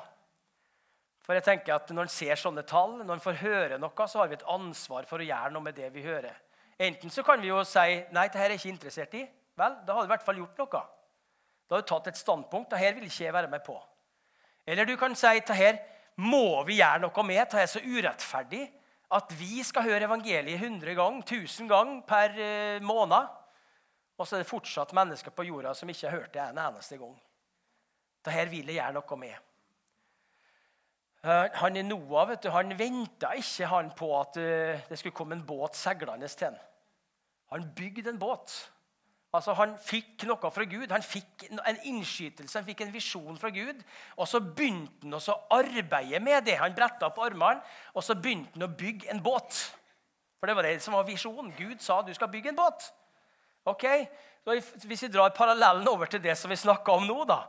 For 1.25 1.35
jeg 1.35 1.43
tenker 1.43 1.75
at 1.75 1.89
Når 1.89 2.05
en 2.05 2.13
ser 2.13 2.35
sånne 2.39 2.63
tall, 2.63 3.01
når 3.03 3.17
en 3.17 3.23
får 3.23 3.41
høre 3.41 3.79
noe, 3.81 4.07
så 4.07 4.21
har 4.21 4.29
vi 4.29 4.37
et 4.37 4.45
ansvar 4.47 5.09
for 5.09 5.19
å 5.19 5.25
gjøre 5.27 5.49
noe 5.51 5.65
med 5.65 5.75
det 5.75 5.89
vi 5.95 6.05
hører. 6.05 6.37
Enten 6.77 7.09
så 7.09 7.23
kan 7.25 7.41
vi 7.41 7.49
jo 7.49 7.63
si 7.65 8.03
nei, 8.13 8.27
dette 8.29 8.37
er 8.37 8.53
jeg 8.53 8.61
ikke 8.61 8.69
interessert 8.75 9.17
i. 9.17 9.25
Vel, 9.57 9.81
da 9.83 9.97
har 9.97 10.05
vi 10.05 10.11
i 10.11 10.13
hvert 10.13 10.23
fall 10.23 10.37
gjort 10.37 10.61
noe. 10.61 10.83
Da 11.67 11.75
har 11.75 11.83
du 11.83 11.89
tatt 11.89 12.07
et 12.11 12.19
standpunkt. 12.19 12.71
Dette 12.71 12.95
vil 12.95 13.07
ikke 13.09 13.25
jeg 13.25 13.35
være 13.35 13.51
med 13.51 13.63
på. 13.65 13.75
Eller 14.67 14.87
du 14.87 14.95
kan 14.99 15.15
si 15.15 15.39
dette 15.39 15.77
må 16.23 16.63
vi 16.67 16.79
gjøre 16.79 17.03
noe 17.03 17.25
med. 17.27 17.39
Dette 17.43 17.61
er 17.61 17.71
så 17.71 17.83
urettferdig 17.83 18.63
at 19.17 19.31
vi 19.39 19.61
skal 19.63 19.85
høre 19.87 20.07
evangeliet 20.07 20.59
100 20.59 20.95
ganger, 20.97 21.23
1000 21.23 21.69
ganger 21.71 22.01
per 22.07 22.39
eh, 22.43 22.83
måned. 22.83 23.35
Og 24.17 24.27
så 24.27 24.35
er 24.35 24.43
det 24.43 24.49
fortsatt 24.49 24.95
mennesker 24.97 25.31
på 25.31 25.45
jorda 25.47 25.73
som 25.77 25.89
ikke 25.89 26.09
har 26.09 26.17
hørt 26.17 26.33
det 26.33 26.41
en 26.43 26.63
eneste 26.65 26.97
gang. 26.99 27.13
Dette 28.25 28.47
vil 28.51 28.71
jeg 28.71 28.79
gjøre 28.79 28.97
noe 28.97 29.19
med. 29.21 29.35
Eh, 31.23 31.45
han 31.61 31.77
i 31.77 31.85
Noah 31.85 32.27
vet 32.31 32.43
du, 32.43 32.49
han 32.53 32.73
venta 32.79 33.33
ikke 33.37 33.69
han 33.71 33.93
på 33.97 34.09
at 34.19 34.39
eh, 34.41 34.87
det 34.89 34.99
skulle 34.99 35.15
komme 35.15 35.37
en 35.37 35.45
båt 35.47 35.77
seilende 35.77 36.27
til 36.27 36.49
ham. 36.49 36.59
Han 37.53 37.69
bygde 37.75 38.11
en 38.11 38.19
båt. 38.19 38.57
Altså, 39.37 39.53
Han 39.53 39.75
fikk 39.81 40.25
noe 40.25 40.51
fra 40.51 40.65
Gud. 40.65 40.91
Han 40.91 41.05
fikk 41.05 41.47
en 41.51 41.81
innskytelse, 41.85 42.57
han 42.57 42.65
fikk 42.65 42.81
en 42.85 42.93
visjon 42.93 43.37
fra 43.37 43.51
Gud. 43.53 43.83
Og 44.17 44.27
så 44.29 44.41
begynte 44.41 45.05
han 45.05 45.17
å 45.17 45.39
arbeide 45.53 46.21
med 46.23 46.47
det. 46.49 46.57
Han 46.61 46.75
bretta 46.75 47.11
opp 47.11 47.19
armene 47.21 47.61
og 47.93 48.05
så 48.05 48.17
begynte 48.17 48.57
han 48.57 48.67
å 48.67 48.73
bygge 48.77 49.11
en 49.13 49.21
båt. 49.23 49.59
For 50.37 50.49
det 50.49 50.55
var 50.57 50.67
det 50.67 50.79
som 50.81 50.97
var 50.97 51.05
visjonen. 51.07 51.53
Gud 51.57 51.81
sa 51.81 52.01
du 52.01 52.13
skal 52.17 52.31
bygge 52.33 52.53
en 52.53 52.59
båt. 52.59 52.89
Ok? 53.67 53.85
Så 54.43 54.57
Hvis 54.87 55.03
vi 55.03 55.11
drar 55.11 55.35
parallellen 55.35 55.87
over 55.87 56.05
til 56.05 56.23
det 56.23 56.37
som 56.37 56.49
vi 56.49 56.55
snakka 56.55 56.91
om 56.91 57.07
nå, 57.07 57.23
da, 57.27 57.43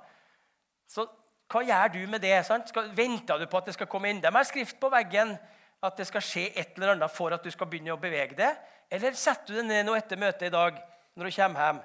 så 0.89 1.07
hva 1.49 1.63
gjør 1.65 1.93
du 1.95 2.01
med 2.11 2.21
det? 2.21 2.35
Sant? 2.45 2.69
Skal, 2.69 2.91
venter 2.97 3.39
du 3.41 3.47
på 3.49 3.57
at 3.57 3.69
det 3.69 3.77
skal 3.77 3.89
komme 3.89 4.11
enda 4.11 4.33
mer 4.35 4.45
skrift 4.45 4.77
på 4.81 4.91
veggen? 4.93 5.33
At 5.81 5.97
det 5.97 6.09
skal 6.09 6.25
skje 6.25 6.49
et 6.51 6.75
eller 6.77 6.93
annet 6.93 7.13
for 7.15 7.33
at 7.33 7.45
du 7.45 7.49
skal 7.55 7.69
begynne 7.71 7.95
å 7.95 8.01
bevege 8.01 8.37
det? 8.37 8.51
Eller 8.91 9.17
setter 9.17 9.55
du 9.55 9.61
det 9.61 9.69
ned 9.69 9.87
nå 9.87 9.95
etter 9.97 10.21
møtet 10.21 10.49
i 10.49 10.53
dag 10.53 10.81
når 11.19 11.27
du 11.27 11.35
kommer 11.35 11.65
hjem? 11.67 11.79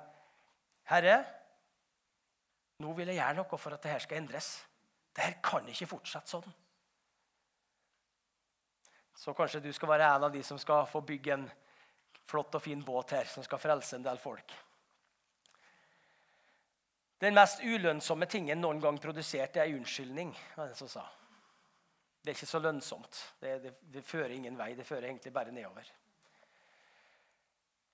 Herre, 0.91 1.15
nå 2.83 2.91
vil 2.93 3.09
jeg 3.09 3.17
gjøre 3.17 3.37
noe 3.39 3.57
for 3.57 3.73
at 3.73 3.81
dette 3.81 4.03
skal 4.03 4.19
endres. 4.19 4.49
Dette 5.13 5.39
kan 5.45 5.65
ikke 5.69 5.87
fortsette 5.89 6.29
sånn. 6.35 6.53
Så 9.17 9.33
kanskje 9.37 9.61
du 9.63 9.71
skal 9.73 9.89
være 9.93 10.09
en 10.09 10.27
av 10.27 10.33
de 10.33 10.43
som 10.45 10.59
skal 10.61 10.85
få 10.89 11.01
bygge 11.05 11.33
en 11.33 11.47
flott 12.29 12.53
og 12.57 12.61
fin 12.61 12.81
båt 12.85 13.15
her, 13.17 13.25
som 13.29 13.45
skal 13.45 13.61
frelse 13.61 13.97
en 13.97 14.05
del 14.05 14.21
folk. 14.21 14.53
Den 17.23 17.37
mest 17.37 17.63
ulønnsomme 17.63 18.27
tingen 18.29 18.61
noen 18.61 18.81
gang 18.83 18.99
produsert, 19.01 19.57
er 19.57 19.69
en 19.69 19.79
unnskyldning. 19.79 20.33
var 20.57 20.69
det 20.69 20.77
som 20.77 20.91
sa. 20.91 21.07
Det 22.21 22.31
er 22.31 22.37
ikke 22.37 22.51
så 22.53 22.59
lønnsomt. 22.59 23.21
Det, 23.39 23.57
det, 23.63 23.73
det, 23.93 24.05
fører 24.05 24.35
ingen 24.35 24.57
vei. 24.59 24.73
Det 24.75 24.85
fører 24.85 25.07
egentlig 25.07 25.33
bare 25.33 25.51
nedover. 25.55 25.89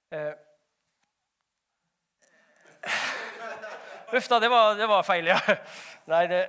Uh, 0.09 0.33
Uff 4.13 4.27
da, 4.27 4.39
det 4.39 4.49
var, 4.49 4.75
det 4.75 4.87
var, 4.89 5.03
feil, 5.03 5.27
ja. 5.29 5.37
Nei, 6.09 6.23
det, 6.31 6.39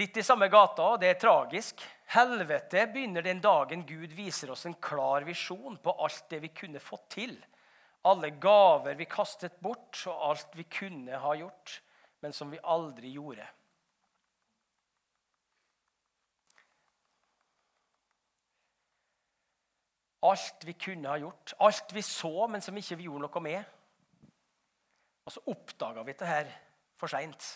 litt 0.00 0.16
i 0.16 0.24
samme 0.24 0.48
gata, 0.52 0.92
og 0.94 1.02
det 1.02 1.10
er 1.10 1.20
tragisk. 1.20 1.84
Helvete 2.14 2.86
begynner 2.92 3.24
den 3.26 3.42
dagen 3.44 3.82
Gud 3.86 4.14
viser 4.16 4.54
oss 4.54 4.64
en 4.66 4.78
klar 4.80 5.26
visjon 5.26 5.76
på 5.82 5.96
alt 6.00 6.24
det 6.30 6.40
vi 6.44 6.54
kunne 6.54 6.80
fått 6.80 7.08
til 7.18 7.36
alle 8.06 8.30
gaver 8.30 8.94
vi 8.94 9.04
kastet 9.10 9.60
bort, 9.60 9.98
og 10.06 10.30
alt 10.30 10.52
vi 10.54 10.64
kunne 10.70 11.18
ha 11.18 11.34
gjort, 11.34 11.80
men 12.22 12.32
som 12.32 12.52
vi 12.52 12.60
aldri 12.62 13.10
gjorde. 13.16 13.46
Alt 20.26 20.66
vi 20.66 20.74
kunne 20.78 21.10
ha 21.10 21.18
gjort, 21.18 21.54
alt 21.58 21.90
vi 21.94 22.02
så, 22.02 22.46
men 22.50 22.62
som 22.62 22.78
ikke 22.78 22.98
vi 22.98 23.08
gjorde 23.08 23.26
noe 23.26 23.42
med. 23.42 23.75
Og 25.26 25.34
så 25.34 25.42
oppdaga 25.50 26.04
vi 26.06 26.14
det 26.14 26.28
her 26.28 26.50
for 26.96 27.10
seint. 27.10 27.46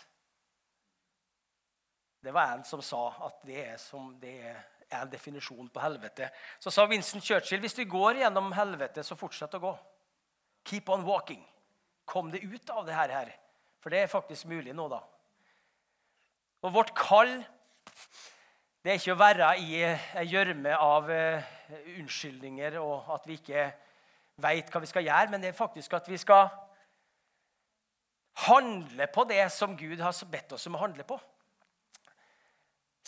Det 2.21 2.35
var 2.35 2.57
en 2.57 2.65
som 2.67 2.83
sa 2.85 3.07
at 3.27 3.45
det 3.47 3.61
er, 3.63 3.77
som, 3.81 4.11
det 4.21 4.35
er 4.45 4.59
en 5.01 5.11
definisjon 5.11 5.71
på 5.73 5.81
helvete. 5.81 6.29
Så 6.61 6.73
sa 6.75 6.85
Vincent 6.91 7.25
Churchill 7.25 7.63
hvis 7.63 7.79
du 7.79 7.85
går 7.89 8.21
gjennom 8.21 8.51
helvete, 8.53 9.05
så 9.07 9.17
fortsett 9.17 9.55
å 9.57 9.63
gå. 9.63 9.73
Keep 10.69 10.91
on 10.93 11.07
walking. 11.07 11.41
Kom 12.05 12.29
det 12.35 12.43
ut 12.43 12.75
av 12.75 12.85
det 12.89 12.99
her. 12.99 13.31
For 13.81 13.95
det 13.95 14.03
er 14.03 14.13
faktisk 14.13 14.51
mulig 14.51 14.75
nå, 14.77 14.91
da. 14.93 15.01
Og 16.67 16.75
vårt 16.75 16.93
kall 16.99 17.39
det 18.81 18.93
er 18.93 18.97
ikke 18.97 19.13
å 19.13 19.21
være 19.21 19.49
i 19.61 19.81
ei 19.85 20.23
gjørme 20.25 20.73
av 20.73 21.09
uh, 21.13 21.49
unnskyldninger 22.01 22.79
og 22.81 23.11
at 23.13 23.27
vi 23.29 23.37
ikke 23.37 23.67
veit 24.41 24.71
hva 24.73 24.81
vi 24.81 24.89
skal 24.89 25.05
gjøre, 25.05 25.29
men 25.33 25.43
det 25.43 25.51
er 25.51 25.59
faktisk 25.59 25.99
at 25.99 26.09
vi 26.09 26.17
skal 26.21 26.49
handle 28.47 29.07
på 29.13 29.25
det 29.29 29.43
som 29.53 29.77
Gud 29.77 30.01
har 30.01 30.17
bedt 30.31 30.53
oss 30.53 30.67
om 30.67 30.79
å 30.79 30.83
handle 30.83 31.05
på. 31.05 31.19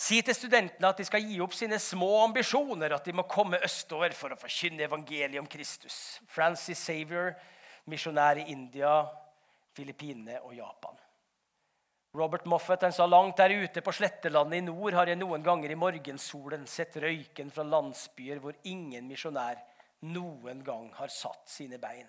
Si 0.02 0.18
til 0.24 0.34
studentene 0.34 0.88
at 0.88 0.98
de 0.98 1.04
skal 1.06 1.22
gi 1.22 1.36
opp 1.44 1.52
sine 1.54 1.78
små 1.78 2.24
ambisjoner, 2.24 2.94
at 2.96 3.04
de 3.06 3.14
må 3.14 3.26
komme 3.28 3.60
østover 3.62 4.14
for 4.16 4.32
å 4.32 4.40
forkynne 4.40 4.86
evangeliet 4.88 5.40
om 5.40 5.48
Kristus. 5.50 6.18
Francis 6.32 6.80
Savior, 6.80 7.34
misjonær 7.86 8.40
i 8.40 8.48
India, 8.54 9.02
Filippinene 9.76 10.40
og 10.42 10.56
Japan. 10.56 10.96
Robert 12.12 12.44
Moffat 12.44 12.82
han 12.84 12.92
sa 12.92 13.06
langt 13.08 13.38
der 13.40 13.54
ute 13.62 13.80
på 13.80 13.92
slettelandet 13.96 14.58
i 14.58 14.64
nord 14.66 14.96
har 14.98 15.08
jeg 15.08 15.20
noen 15.20 15.44
ganger 15.44 15.72
i 15.72 15.78
morgensolen 15.80 16.66
sett 16.68 16.98
røyken 17.00 17.48
fra 17.52 17.64
landsbyer 17.64 18.42
hvor 18.42 18.58
ingen 18.68 19.06
misjonær 19.08 19.62
noen 20.12 20.60
gang 20.66 20.90
har 20.98 21.12
satt 21.12 21.48
sine 21.48 21.78
bein. 21.80 22.08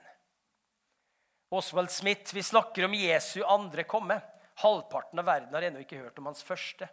Oswald 1.54 1.92
Smith, 1.92 2.34
vi 2.34 2.44
snakker 2.44 2.86
om 2.86 2.94
Jesu 2.98 3.44
andre 3.44 3.84
komme. 3.84 4.18
Halvparten 4.56 5.22
av 5.22 5.26
verden 5.26 5.54
har 5.54 5.68
ennå 5.68 5.84
ikke 5.84 6.00
hørt 6.02 6.18
om 6.18 6.32
hans 6.32 6.42
første. 6.46 6.88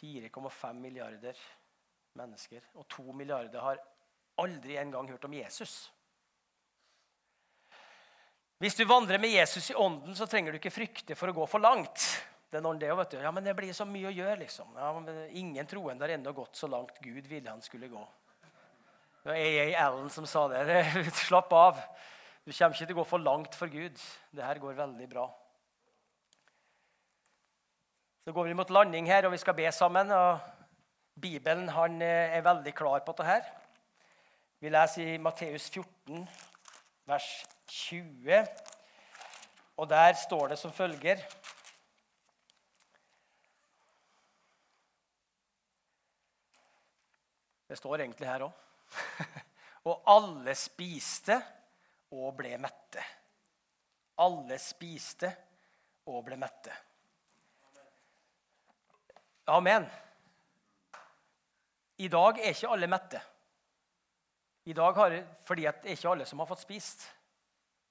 4,5 0.00 0.80
milliarder 0.82 1.38
mennesker. 2.18 2.64
Og 2.74 2.88
2 2.90 3.14
milliarder 3.14 3.62
har 3.62 3.78
aldri 4.42 4.80
engang 4.82 5.06
hørt 5.12 5.28
om 5.28 5.36
Jesus. 5.36 5.92
Hvis 8.58 8.78
du 8.78 8.82
vandrer 8.86 9.22
med 9.22 9.30
Jesus 9.30 9.70
i 9.70 9.78
ånden, 9.78 10.14
så 10.18 10.26
trenger 10.26 10.50
du 10.50 10.58
ikke 10.58 10.74
frykte 10.74 11.14
for 11.18 11.30
å 11.30 11.36
gå 11.38 11.46
for 11.50 11.62
langt. 11.62 12.02
Det 12.50 12.58
er 12.58 12.66
noen 12.66 12.82
det, 12.82 12.90
vet 12.98 13.14
du. 13.14 13.20
Ja, 13.22 13.30
men 13.34 13.46
det 13.46 13.54
blir 13.58 13.70
så 13.74 13.86
mye 13.86 14.10
å 14.10 14.14
gjøre, 14.14 14.40
liksom. 14.42 14.74
Ja, 14.74 14.90
ingen 15.38 15.70
troende 15.70 16.06
har 16.06 16.16
ennå 16.18 16.34
gått 16.34 16.58
så 16.58 16.70
langt 16.70 16.98
Gud 17.02 17.30
ville 17.30 17.50
han 17.50 17.62
skulle 17.62 17.90
gå. 17.90 18.02
Det 19.22 19.30
var 19.30 19.36
A.A. 19.38 19.84
Allen 19.86 20.10
som 20.10 20.26
sa 20.26 20.48
det. 20.50 20.82
Slapp 21.14 21.52
av. 21.54 21.76
Du 22.42 22.50
kommer 22.50 22.74
ikke 22.74 22.88
til 22.88 22.96
å 22.96 22.98
gå 22.98 23.04
for 23.06 23.22
langt 23.22 23.54
for 23.54 23.70
Gud. 23.70 24.00
Det 24.34 24.42
her 24.42 24.58
går 24.58 24.74
veldig 24.74 25.06
bra. 25.12 25.28
Så 28.26 28.34
går 28.34 28.48
vi 28.50 28.56
mot 28.58 28.70
landing 28.74 29.06
her, 29.06 29.28
og 29.28 29.36
vi 29.36 29.38
skal 29.38 29.54
be 29.54 29.70
sammen. 29.70 30.10
og 30.10 30.40
Bibelen 31.22 31.68
han 31.70 32.02
eh, 32.02 32.34
er 32.34 32.42
veldig 32.42 32.72
klar 32.74 33.04
på 33.06 33.14
dette. 33.20 33.46
Vi 34.58 34.70
leser 34.74 35.14
i 35.14 35.20
Matteus 35.22 35.68
14, 35.70 36.26
vers 37.06 37.30
20. 37.70 38.42
Og 39.78 39.88
der 39.90 40.18
står 40.18 40.48
det 40.48 40.58
som 40.58 40.74
følger 40.74 41.22
Det 47.70 47.78
står 47.78 48.02
egentlig 48.02 48.28
her 48.28 48.42
òg. 48.50 48.71
og 49.88 50.06
alle 50.12 50.54
spiste 50.58 51.36
og 52.12 52.34
ble 52.38 52.54
mette. 52.60 53.04
Alle 54.22 54.58
spiste 54.60 55.30
og 56.10 56.24
ble 56.26 56.38
mette. 56.40 56.74
Amen. 59.52 59.86
I 62.02 62.08
dag 62.10 62.38
er 62.40 62.54
ikke 62.54 62.70
alle 62.72 62.88
mette. 62.90 63.20
I 64.64 64.74
dag 64.76 64.94
har, 64.94 65.16
fordi 65.46 65.66
det 65.66 65.90
er 65.90 65.96
ikke 65.96 66.12
alle 66.12 66.26
som 66.28 66.42
har 66.42 66.50
fått 66.50 66.62
spist. 66.62 67.04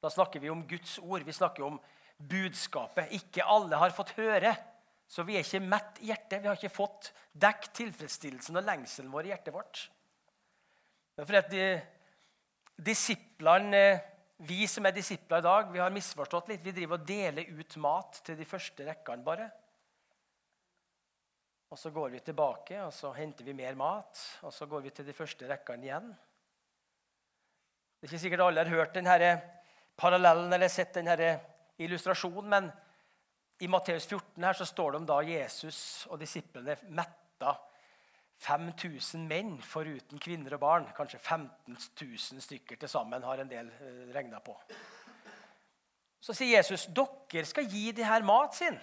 Da 0.02 0.10
snakker 0.10 0.40
vi 0.40 0.50
om 0.50 0.64
Guds 0.68 0.98
ord. 1.00 1.24
Vi 1.28 1.36
snakker 1.36 1.66
om 1.68 1.80
budskapet. 2.18 3.12
Ikke 3.18 3.46
alle 3.46 3.78
har 3.78 3.94
fått 3.96 4.16
høre. 4.18 4.54
Så 5.12 5.26
vi 5.28 5.36
er 5.36 5.44
ikke 5.44 5.64
mett 5.64 6.00
i 6.00 6.10
hjertet. 6.10 6.40
Vi 6.40 6.48
har 6.48 6.60
ikke 6.60 6.74
fått 6.74 7.12
dekket 7.36 7.74
tilfredsstillelsen 7.82 8.60
og 8.60 8.68
lengselen 8.68 9.12
vår 9.12 9.28
i 9.28 9.34
hjertet 9.34 9.56
vårt. 9.56 9.84
Det 11.22 11.28
er 11.28 11.42
fordi 11.46 11.66
at 11.70 12.86
disiplene, 12.86 14.02
Vi 14.42 14.66
som 14.66 14.88
er 14.90 14.92
disipler 14.92 15.38
i 15.38 15.46
dag, 15.46 15.68
vi 15.70 15.78
har 15.78 15.92
misforstått 15.94 16.48
litt. 16.50 16.64
Vi 16.66 16.72
driver 16.74 16.98
og 16.98 17.04
deler 17.06 17.46
ut 17.60 17.76
mat 17.78 18.24
til 18.26 18.40
de 18.40 18.46
første 18.50 18.88
rekkene 18.88 19.22
bare. 19.22 19.46
Og 21.70 21.78
Så 21.78 21.92
går 21.94 22.10
vi 22.10 22.20
tilbake 22.26 22.82
og 22.82 22.90
så 22.92 23.12
henter 23.14 23.46
vi 23.46 23.54
mer 23.54 23.76
mat, 23.76 24.18
og 24.42 24.52
så 24.52 24.66
går 24.66 24.82
vi 24.82 24.90
til 24.90 25.06
de 25.06 25.14
første 25.14 25.46
rekkene 25.46 25.86
igjen. 25.86 26.10
Det 28.00 28.08
er 28.08 28.10
ikke 28.10 28.24
sikkert 28.26 28.48
alle 28.48 28.66
har 28.66 28.74
hørt 28.74 28.96
denne 28.96 29.42
parallellen 29.96 30.52
eller 30.52 30.74
sett 30.74 30.96
denne 30.96 31.40
illustrasjonen, 31.78 32.50
men 32.50 32.72
i 33.62 33.68
Matteus 33.68 34.08
14 34.10 34.42
her 34.44 34.58
så 34.58 34.66
står 34.66 34.92
det 34.92 35.04
om 35.04 35.06
da 35.06 35.22
Jesus 35.22 36.08
og 36.10 36.18
disiplene 36.20 36.80
metta 36.90 37.60
5000 38.42 39.28
menn 39.30 39.58
foruten 39.62 40.22
kvinner 40.22 40.56
og 40.58 40.64
barn. 40.64 40.88
Kanskje 40.98 41.20
15 41.20 41.78
000 41.78 42.42
stykker 42.42 42.80
til 42.82 42.90
sammen 42.90 43.24
har 43.24 43.44
en 43.44 43.52
del 43.52 43.70
eh, 43.70 44.08
regna 44.16 44.42
på. 44.42 44.56
Så 46.22 46.34
sier 46.38 46.58
Jesus 46.58 46.88
dere 46.90 47.46
skal 47.50 47.70
gi 47.70 47.92
de 47.98 48.06
her 48.06 48.26
mat 48.26 48.58
sin. 48.58 48.78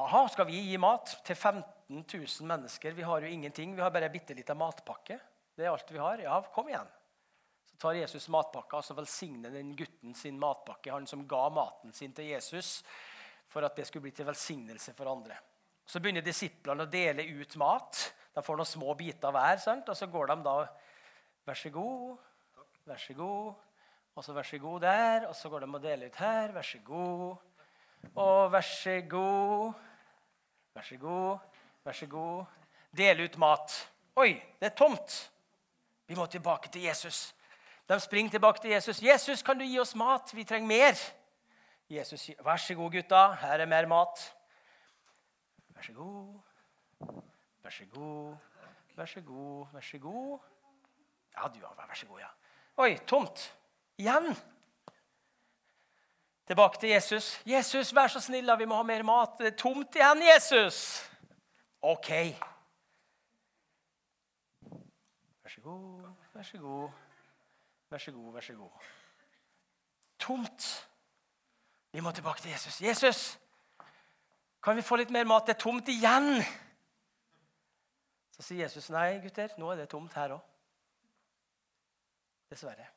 Aha, 0.00 0.24
skal 0.32 0.48
vi 0.48 0.64
gi 0.70 0.80
mat 0.80 1.12
til 1.24 1.36
15 1.36 2.02
000 2.02 2.48
mennesker? 2.48 2.96
Vi 2.96 3.06
har 3.06 3.22
jo 3.22 3.30
ingenting. 3.30 3.76
Vi 3.76 3.84
har 3.84 3.92
bare 3.94 4.08
ei 4.08 4.16
bitte 4.16 4.34
lita 4.34 4.56
matpakke. 4.58 5.20
Det 5.54 5.64
er 5.64 5.70
alt 5.70 5.92
vi 5.92 6.00
har. 6.02 6.24
Ja, 6.24 6.40
kom 6.56 6.72
igjen. 6.72 6.88
Så 7.68 7.78
tar 7.78 8.00
Jesus 8.00 8.30
matpakka 8.32 8.80
og 8.80 8.86
så 8.86 8.96
velsigner 8.96 9.52
den 9.54 9.76
gutten 9.76 10.16
sin 10.16 10.40
matpakke, 10.40 10.92
han 10.92 11.06
som 11.10 11.26
ga 11.28 11.48
maten 11.52 11.92
sin 11.92 12.12
til 12.14 12.32
Jesus, 12.32 12.78
for 13.50 13.66
at 13.66 13.76
det 13.76 13.86
skulle 13.88 14.08
bli 14.08 14.14
til 14.14 14.26
velsignelse 14.28 14.94
for 14.96 15.10
andre. 15.10 15.36
Så 15.86 16.00
begynner 16.00 16.24
disiplene 16.24 16.86
å 16.86 16.90
dele 16.90 17.26
ut 17.40 17.56
mat. 17.60 18.00
De 18.34 18.42
får 18.42 18.58
noen 18.58 18.68
små 18.68 18.94
biter 18.98 19.34
hver. 19.34 19.60
Sant? 19.62 19.88
Og 19.88 19.96
så 19.96 20.08
går 20.10 20.32
de 20.32 20.40
da 20.46 20.56
Vær 21.44 21.58
så 21.60 21.68
god, 21.68 22.16
vær 22.88 22.96
så 22.96 23.12
god, 23.12 23.56
og 24.16 24.24
så 24.24 24.32
vær 24.32 24.46
så 24.48 24.58
god 24.58 24.80
der. 24.80 25.26
Og 25.28 25.34
så 25.36 25.50
går 25.52 25.60
de 25.60 25.66
og 25.68 25.82
deler 25.82 26.08
ut 26.08 26.16
her. 26.16 26.54
Vær 26.56 26.64
så 26.64 26.78
god. 26.84 27.36
Og 28.14 28.52
vær 28.52 28.64
så 28.64 28.94
god. 29.10 29.74
Vær 30.74 30.82
så 30.88 30.96
god, 30.96 31.38
vær 31.84 31.92
så 31.92 32.06
god. 32.06 32.44
Dele 32.96 33.28
ut 33.28 33.36
mat. 33.38 33.76
Oi, 34.16 34.40
det 34.60 34.70
er 34.70 34.76
tomt. 34.78 35.18
Vi 36.06 36.16
må 36.16 36.26
tilbake 36.26 36.68
til 36.72 36.82
Jesus. 36.82 37.34
De 37.88 38.00
springer 38.00 38.30
tilbake 38.30 38.60
til 38.60 38.70
Jesus. 38.70 39.02
'Jesus, 39.02 39.42
kan 39.42 39.58
du 39.58 39.64
gi 39.64 39.78
oss 39.78 39.94
mat? 39.94 40.34
Vi 40.34 40.44
trenger 40.44 40.68
mer.' 40.68 41.12
Jesus 41.90 42.20
sier, 42.20 42.42
'Vær 42.42 42.56
så 42.56 42.74
god, 42.74 42.90
gutta. 42.90 43.32
Her 43.32 43.60
er 43.60 43.66
mer 43.66 43.86
mat.' 43.86 44.34
Vær 45.74 45.82
så 45.82 45.92
god. 45.92 46.40
Vær 47.62 47.70
så 47.70 47.84
god. 47.94 48.36
Vær 48.96 49.06
så 49.06 49.20
god. 49.20 49.66
Vær 49.72 49.80
så 49.80 49.98
god. 49.98 50.38
Ja, 51.36 51.48
du 51.48 51.66
har 51.66 51.86
vær 51.86 51.94
så 51.94 52.06
god, 52.06 52.18
ja. 52.18 52.28
Oi, 52.76 52.98
tomt. 53.06 53.58
Igjen. 53.98 54.36
Tilbake 56.46 56.78
til 56.80 56.88
Jesus. 56.88 57.42
'Jesus, 57.46 57.94
vær 57.94 58.06
så 58.06 58.20
snill, 58.20 58.46
da. 58.46 58.54
vi 58.54 58.64
må 58.64 58.76
ha 58.76 58.82
mer 58.82 59.02
mat.' 59.02 59.38
Det 59.38 59.46
er 59.46 59.56
tomt 59.56 59.94
igjen, 59.94 60.22
Jesus. 60.34 61.10
OK. 61.82 62.10
Vær 65.42 65.48
så 65.48 65.60
god, 65.60 66.12
vær 66.34 66.42
så 66.42 66.58
god. 66.58 66.90
Vær 67.90 67.98
så 67.98 68.12
god, 68.12 68.32
vær 68.32 68.40
så 68.40 68.52
god. 68.52 68.70
Tomt. 70.18 70.88
Vi 71.92 72.00
må 72.00 72.10
tilbake 72.10 72.40
til 72.40 72.50
Jesus. 72.50 72.82
Jesus, 72.82 73.38
kan 74.64 74.76
vi 74.76 74.82
få 74.82 74.96
litt 74.96 75.12
mer 75.12 75.28
mat? 75.28 75.46
Det 75.46 75.58
er 75.58 75.60
tomt 75.60 75.88
igjen. 75.92 76.40
Så 78.34 78.42
sier 78.48 78.64
Jesus, 78.64 78.88
nei, 78.90 79.20
gutter, 79.22 79.52
nå 79.60 79.70
er 79.70 79.82
det 79.82 79.90
tomt 79.92 80.16
her 80.16 80.34
òg. 80.38 80.42
Dessverre. 82.50 82.88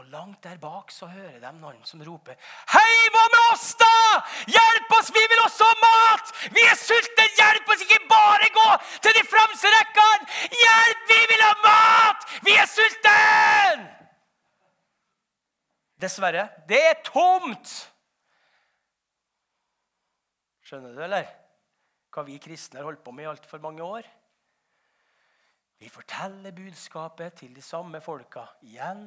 Og 0.00 0.06
langt 0.08 0.40
der 0.46 0.56
bak 0.56 0.92
så 0.94 1.10
hører 1.10 1.40
de 1.42 1.50
noen 1.58 1.80
som 1.84 2.00
roper 2.06 2.36
Hei, 2.72 2.92
hva 3.12 3.24
med 3.34 3.40
oss, 3.52 3.74
da? 3.76 4.20
Hjelp 4.48 4.94
oss, 4.96 5.10
vi 5.12 5.24
vil 5.28 5.42
også 5.44 5.66
ha 5.66 5.76
mat! 5.82 6.32
Vi 6.54 6.62
er 6.64 6.78
sultne! 6.78 7.26
Hjelp 7.36 7.68
oss! 7.74 7.82
Ikke 7.84 7.98
bare 8.08 8.48
gå 8.54 8.68
til 9.04 9.18
de 9.18 9.24
fremste 9.28 9.72
rekkene! 9.74 10.30
Hjelp, 10.62 11.04
vi 11.10 11.20
vil 11.34 11.44
ha 11.44 11.52
mat! 11.66 12.26
Vi 12.46 12.56
er 12.56 12.70
sultne! 12.70 13.16
Dessverre. 16.00 16.48
Det 16.70 16.80
er 16.80 17.02
tomt. 17.04 17.74
Skjønner 20.70 20.92
du, 20.94 21.00
eller? 21.02 21.26
Hva 22.14 22.22
vi 22.22 22.36
kristne 22.38 22.78
har 22.78 22.86
holdt 22.86 23.02
på 23.02 23.10
med 23.10 23.24
i 23.24 23.30
altfor 23.32 23.58
mange 23.58 23.82
år. 23.82 24.06
Vi 25.82 25.88
forteller 25.90 26.54
budskapet 26.54 27.40
til 27.40 27.56
de 27.56 27.64
samme 27.64 27.98
folka 28.04 28.44
igjen 28.68 29.02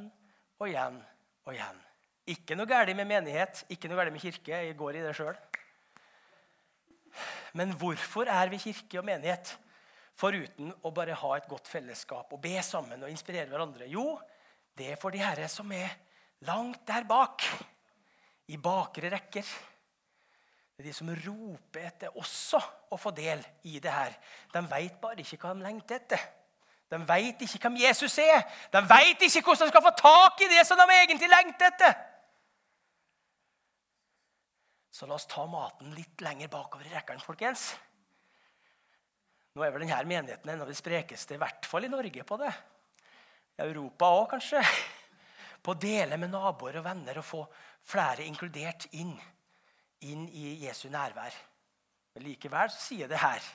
og 0.60 0.68
igjen 0.68 1.00
og 1.46 1.54
igjen. 1.54 1.80
Ikke 2.36 2.60
noe 2.60 2.68
galt 2.68 2.92
med 3.00 3.08
menighet, 3.08 3.64
ikke 3.72 3.88
noe 3.88 4.02
galt 4.02 4.12
med 4.12 4.26
kirke. 4.26 4.60
Jeg 4.60 4.76
går 4.76 5.00
i 5.00 5.06
det 5.06 5.16
sjøl. 5.16 5.40
Men 7.56 7.72
hvorfor 7.80 8.28
er 8.28 8.52
vi 8.52 8.60
kirke 8.66 9.00
og 9.00 9.08
menighet 9.08 9.56
foruten 10.20 10.76
å 10.84 10.92
bare 10.92 11.16
ha 11.16 11.36
et 11.38 11.48
godt 11.48 11.72
fellesskap 11.72 12.36
og 12.36 12.44
be 12.44 12.58
sammen 12.60 13.08
og 13.08 13.14
inspirere 13.14 13.48
hverandre? 13.48 13.88
Jo, 13.88 14.18
det 14.76 14.92
er 14.92 15.00
for 15.00 15.16
de 15.16 15.24
herre 15.24 15.48
som 15.48 15.72
er 15.72 15.96
langt 16.44 16.84
der 16.92 17.08
bak, 17.08 17.48
i 18.52 18.60
bakre 18.60 19.16
rekker. 19.16 19.48
Det 20.74 20.82
er 20.82 20.90
de 20.90 20.94
som 20.98 21.10
roper 21.14 21.84
etter 21.86 22.16
også 22.18 22.60
å 22.94 22.98
få 22.98 23.12
del 23.14 23.44
i 23.70 23.78
det 23.82 23.92
her. 23.94 24.16
De 24.54 24.64
veit 24.72 24.96
bare 25.02 25.22
ikke 25.22 25.38
hva 25.44 25.54
de 25.54 25.66
lengter 25.66 26.02
etter. 26.02 26.24
De 26.90 27.00
veit 27.10 27.42
ikke 27.42 27.62
hvem 27.62 27.78
Jesus 27.84 28.18
er. 28.22 28.42
De 28.74 28.82
veit 28.90 29.22
ikke 29.22 29.44
hvordan 29.46 29.70
de 29.70 29.74
skal 29.74 29.86
få 29.86 29.94
tak 29.98 30.42
i 30.42 30.50
det 30.50 30.66
som 30.68 30.78
de 30.78 30.88
egentlig 30.98 31.30
lengter 31.30 31.70
etter. 31.70 31.94
Så 34.94 35.10
la 35.10 35.18
oss 35.18 35.26
ta 35.30 35.46
maten 35.50 35.94
litt 35.98 36.22
lenger 36.22 36.52
bakover 36.54 36.86
i 36.86 36.94
rekkene, 36.94 37.22
folkens. 37.22 37.72
Nå 39.54 39.64
er 39.66 39.74
vel 39.74 39.86
denne 39.86 40.02
menigheten 40.10 40.52
en 40.54 40.62
av 40.66 40.70
de 40.70 40.78
sprekeste, 40.78 41.34
i 41.34 41.42
hvert 41.42 41.66
fall 41.70 41.86
i 41.86 41.90
Norge, 41.90 42.26
på 42.26 42.38
det. 42.42 42.52
I 43.58 43.66
Europa 43.66 44.10
òg, 44.14 44.28
kanskje. 44.36 44.62
På 45.66 45.74
å 45.74 45.80
dele 45.82 46.18
med 46.22 46.34
naboer 46.34 46.78
og 46.78 46.86
venner 46.86 47.18
og 47.22 47.26
få 47.26 47.42
flere 47.90 48.26
inkludert 48.26 48.86
inn, 48.98 49.14
inn 50.10 50.28
i 50.30 50.66
Jesu 50.66 50.90
nærvær. 50.90 51.36
Men 52.14 52.28
likevel 52.28 52.72
så 52.72 52.82
sier 52.82 53.06
jeg 53.06 53.14
det 53.14 53.22
her. 53.22 53.48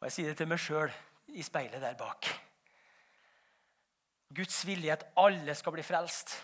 Og 0.00 0.08
jeg 0.08 0.16
sier 0.16 0.32
det 0.32 0.38
til 0.40 0.50
meg 0.50 0.60
sjøl 0.62 0.92
i 1.36 1.44
speilet 1.46 1.82
der 1.82 1.98
bak. 1.98 2.28
Guds 4.32 4.62
vilje 4.66 4.90
er 4.90 4.96
at 4.96 5.06
alle 5.20 5.54
skal 5.54 5.74
bli 5.76 5.84
frelst 5.84 6.34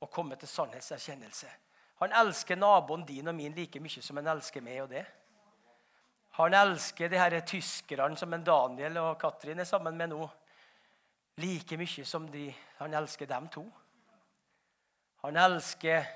og 0.00 0.10
komme 0.10 0.36
til 0.38 0.48
sannhetserkjennelse. 0.48 1.50
Han 2.00 2.14
elsker 2.16 2.56
naboen 2.56 3.04
din 3.04 3.28
og 3.28 3.34
min 3.36 3.52
like 3.52 3.80
mye 3.82 4.02
som 4.02 4.16
han 4.16 4.30
elsker 4.32 4.64
meg 4.64 4.84
og 4.84 4.92
det. 4.94 5.04
Han 6.38 6.54
elsker 6.54 7.10
de 7.10 7.18
her 7.18 7.40
tyskerne 7.44 8.16
som 8.16 8.32
en 8.32 8.44
Daniel 8.44 8.96
og 9.02 9.18
Katrin 9.20 9.58
er 9.60 9.68
sammen 9.68 9.98
med 9.98 10.12
nå, 10.12 10.28
like 11.42 11.76
mye 11.76 12.04
som 12.06 12.28
de, 12.30 12.46
han 12.78 12.94
elsker 12.94 13.26
dem 13.26 13.48
to. 13.52 13.66
Han 15.24 15.36
elsker 15.36 16.06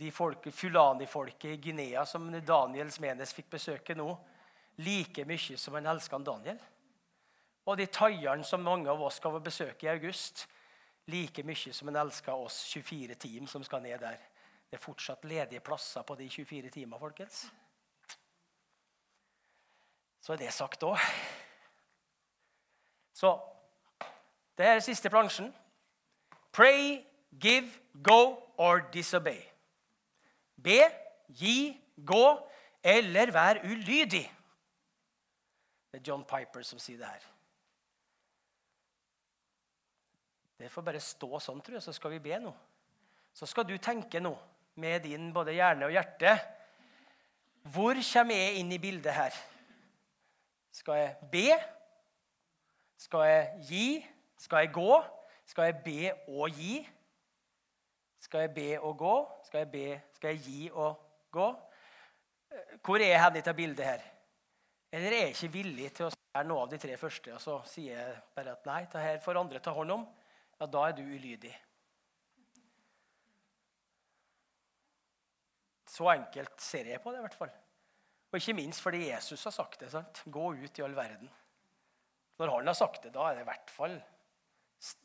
de 0.00 0.10
Fulani-folket 0.10 1.50
i 1.50 1.56
Guinea 1.56 2.06
som 2.06 2.30
Daniels 2.32 2.96
Smenes 2.96 3.34
fikk 3.36 3.50
besøke 3.52 3.94
nå, 3.94 4.08
like 4.80 5.26
mye 5.28 5.58
som 5.60 5.76
han 5.76 5.88
elsker 5.92 6.24
Daniel. 6.24 6.60
Og 7.68 7.76
de 7.76 7.86
thaierne 7.86 8.44
som 8.44 8.64
mange 8.64 8.88
av 8.90 9.02
oss 9.04 9.20
skal 9.20 9.36
besøke 9.44 9.86
i 9.86 9.92
august, 9.92 10.46
like 11.12 11.44
mye 11.44 11.74
som 11.76 11.90
han 11.90 12.00
elsker 12.00 12.32
oss 12.32 12.62
24 12.72 13.18
team 13.20 13.46
som 13.46 13.64
skal 13.64 13.82
ned 13.84 14.00
der. 14.00 14.16
Det 14.70 14.78
er 14.78 14.84
fortsatt 14.84 15.26
ledige 15.28 15.60
plasser 15.60 16.06
på 16.06 16.16
de 16.16 16.30
24 16.30 16.70
timene, 16.70 17.00
folkens. 17.00 17.44
Så 20.20 20.32
er 20.32 20.40
det 20.40 20.52
sagt 20.54 20.84
òg. 20.86 20.96
Så 23.12 23.34
det 24.56 24.66
er 24.66 24.80
siste 24.80 25.10
plansjen. 25.12 25.52
Pray 26.52 27.02
give, 27.36 27.68
go 28.02 28.38
or 28.56 28.80
disobey. 28.92 29.49
Be, 30.60 30.80
gi, 31.32 31.72
gå 31.96 32.24
eller 32.82 33.32
vær 33.34 33.62
ulydig. 33.64 34.24
Det 35.90 36.00
er 36.00 36.06
John 36.06 36.24
Piper 36.24 36.64
som 36.66 36.78
sier 36.78 37.00
det 37.00 37.10
her. 37.10 37.26
Det 40.60 40.68
får 40.68 40.84
bare 40.84 41.00
stå 41.00 41.38
sånn, 41.40 41.62
tror 41.64 41.78
jeg, 41.78 41.84
så 41.86 41.94
skal 41.96 42.12
vi 42.14 42.22
be 42.22 42.36
nå. 42.42 42.52
Så 43.32 43.48
skal 43.48 43.64
du 43.64 43.76
tenke 43.80 44.20
nå, 44.20 44.34
med 44.80 45.06
din 45.06 45.30
både 45.34 45.54
hjerne 45.56 45.86
og 45.86 45.92
hjerte 45.92 46.30
Hvor 47.74 47.98
kommer 47.98 48.38
jeg 48.38 48.60
inn 48.60 48.70
i 48.72 48.78
bildet 48.80 49.12
her? 49.12 49.34
Skal 50.72 51.00
jeg 51.00 51.30
be? 51.32 51.48
Skal 53.00 53.26
jeg 53.26 53.64
gi? 53.68 53.86
Skal 54.40 54.64
jeg 54.64 54.72
gå? 54.72 55.02
Skal 55.44 55.70
jeg 55.70 55.80
be 55.84 56.12
og 56.28 56.56
gi? 56.56 56.78
Skal 58.20 58.46
jeg 58.46 58.54
be 58.54 58.68
og 58.80 58.96
gå? 59.00 59.16
Skal 59.50 59.64
jeg, 59.64 59.70
be, 59.72 59.86
skal 60.14 60.36
jeg 60.36 60.42
gi 60.44 60.68
og 60.70 61.00
gå? 61.34 61.46
Hvor 62.86 63.02
er 63.02 63.08
jeg 63.16 63.22
i 63.24 63.34
dette 63.34 63.54
bildet 63.58 63.82
her? 63.82 64.04
Eller 64.94 65.10
er 65.10 65.24
jeg 65.24 65.34
ikke 65.34 65.50
villig 65.56 65.88
til 65.96 66.06
å 66.06 66.10
være 66.14 66.46
noe 66.46 66.62
av 66.62 66.70
de 66.70 66.78
tre 66.78 66.94
første, 66.98 67.32
og 67.34 67.42
så 67.42 67.56
sier 67.66 67.96
jeg 67.98 68.20
bare 68.36 68.54
at 68.54 68.70
nei, 68.70 68.84
det 68.92 69.18
får 69.24 69.42
andre 69.42 69.62
ta 69.64 69.74
hånd 69.74 69.96
om? 69.96 70.06
Ja, 70.54 70.70
da 70.70 70.86
er 70.86 70.94
du 70.94 71.02
ulydig. 71.02 71.50
Så 75.90 76.06
enkelt 76.14 76.62
ser 76.62 76.94
jeg 76.94 77.02
på 77.02 77.10
det, 77.10 77.18
i 77.18 77.26
hvert 77.26 77.38
fall. 77.42 77.54
Og 78.30 78.38
ikke 78.38 78.54
minst 78.54 78.86
fordi 78.86 79.08
Jesus 79.08 79.50
har 79.50 79.58
sagt 79.58 79.80
det. 79.82 79.90
sant? 79.90 80.22
Gå 80.30 80.52
ut 80.54 80.78
i 80.78 80.86
all 80.86 80.94
verden. 80.94 81.30
Når 82.38 82.54
han 82.54 82.70
har 82.70 82.78
sagt 82.78 83.02
det, 83.02 83.16
da 83.18 83.32
er 83.32 83.40
det 83.40 83.48
i 83.48 83.50
hvert 83.50 83.72
fall 83.74 84.02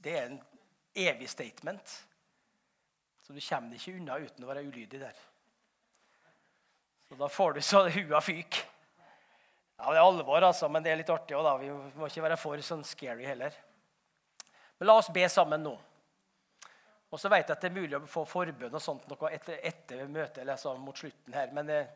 Det 0.05 0.11
er 0.19 0.27
en 0.29 0.43
evig 0.95 1.33
statement. 1.33 2.03
Så 3.25 3.33
du 3.33 3.41
kommer 3.41 3.73
ikke 3.73 3.95
unna 3.97 4.19
uten 4.21 4.45
å 4.45 4.49
være 4.51 4.63
ulydig 4.67 4.99
der. 5.01 5.21
Så 7.09 7.17
da 7.17 7.29
får 7.29 7.55
du 7.55 7.61
så 7.65 7.87
hua 7.89 8.21
fyk. 8.21 8.59
Ja, 9.77 9.89
Det 9.89 9.97
er 9.97 10.03
alvor, 10.03 10.43
altså, 10.45 10.69
men 10.69 10.83
det 10.83 10.91
er 10.91 10.99
litt 11.01 11.09
artig 11.09 11.37
òg. 11.37 11.49
Vi 11.63 11.71
må 11.97 12.07
ikke 12.07 12.23
være 12.23 12.37
for 12.37 12.61
sånn 12.61 12.85
scary 12.85 13.25
heller. 13.25 13.55
Men 14.77 14.89
la 14.89 14.97
oss 14.99 15.09
be 15.13 15.25
sammen 15.31 15.65
nå. 15.65 15.73
Og 17.09 17.21
så 17.21 17.31
vet 17.31 17.47
jeg 17.47 17.55
at 17.55 17.63
det 17.63 17.71
er 17.71 17.79
mulig 17.79 17.97
å 17.97 18.05
få 18.09 18.25
forbønn 18.29 18.75
og 18.75 18.83
sånt 18.83 19.05
noe 19.09 19.31
etter, 19.33 19.57
etter 19.63 20.05
møtet 20.05 20.41
eller 20.43 20.59
så 20.59 20.75
mot 20.77 20.97
slutten 20.97 21.33
her. 21.33 21.49
Men 21.55 21.69
eh, 21.71 21.89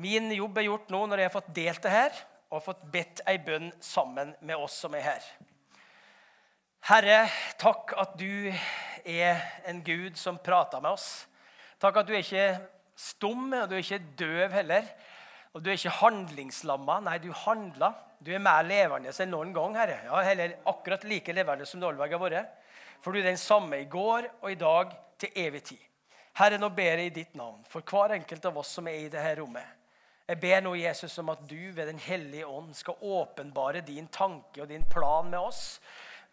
min 0.00 0.30
jobb 0.32 0.60
er 0.60 0.68
gjort 0.68 0.92
nå 0.92 1.02
når 1.10 1.22
jeg 1.22 1.30
har 1.30 1.36
fått 1.36 1.54
delt 1.56 1.82
det 1.84 1.92
her 1.92 2.24
og 2.54 2.62
fått 2.62 2.84
bedt 2.92 3.22
ei 3.26 3.36
bønn 3.42 3.72
sammen 3.82 4.32
med 4.40 4.56
oss 4.56 4.76
som 4.84 4.94
er 4.94 5.04
her. 5.04 5.30
Herre, 6.86 7.24
takk 7.58 7.96
at 7.98 8.14
du 8.20 8.52
er 9.06 9.40
en 9.70 9.82
Gud 9.86 10.18
som 10.18 10.38
prater 10.42 10.82
med 10.82 10.96
oss. 10.96 11.26
Takk 11.80 12.02
at 12.02 12.08
du 12.08 12.14
er 12.14 12.24
ikke 12.24 12.48
stum, 12.98 13.52
og 13.52 13.68
du 13.70 13.76
er 13.76 13.84
ikke 13.84 14.02
døv 14.18 14.56
heller. 14.56 14.88
Og 15.54 15.62
du 15.62 15.70
er 15.70 15.78
ikke 15.78 15.94
handlingslamma. 16.02 16.98
Nei, 17.06 17.16
du 17.22 17.30
handler. 17.32 17.94
Du 18.20 18.32
er 18.32 18.42
mer 18.42 18.64
levende 18.66 19.12
enn 19.12 19.32
noen 19.32 19.52
gang, 19.56 19.76
Herre. 19.78 20.00
Ja, 20.08 20.22
heller 20.24 20.56
akkurat 20.68 21.04
like 21.08 21.32
levende 21.36 21.68
som 21.68 21.80
du 21.80 21.86
har 21.88 21.96
vært. 21.96 22.50
For 23.04 23.12
du 23.12 23.20
er 23.20 23.30
den 23.30 23.40
samme 23.40 23.78
i 23.80 23.88
går 23.88 24.28
og 24.40 24.50
i 24.50 24.58
dag 24.58 24.92
til 25.20 25.40
evig 25.46 25.62
tid. 25.70 25.82
Herre, 26.36 26.58
nå 26.60 26.68
ber 26.76 27.00
jeg 27.00 27.08
i 27.08 27.16
ditt 27.22 27.36
navn 27.38 27.62
for 27.68 27.84
hver 27.86 28.16
enkelt 28.18 28.44
av 28.44 28.58
oss 28.60 28.74
som 28.76 28.88
er 28.90 29.06
i 29.06 29.08
dette 29.12 29.36
rommet. 29.38 29.64
Jeg 30.26 30.40
ber 30.42 30.60
nå, 30.64 30.74
Jesus, 30.74 31.14
om 31.22 31.30
at 31.30 31.44
du 31.46 31.70
ved 31.70 31.86
Den 31.86 32.00
hellige 32.02 32.46
ånd 32.50 32.74
skal 32.74 32.98
åpenbare 33.00 33.80
din 33.86 34.08
tanke 34.12 34.64
og 34.64 34.68
din 34.68 34.84
plan 34.90 35.30
med 35.30 35.38
oss. 35.38 35.78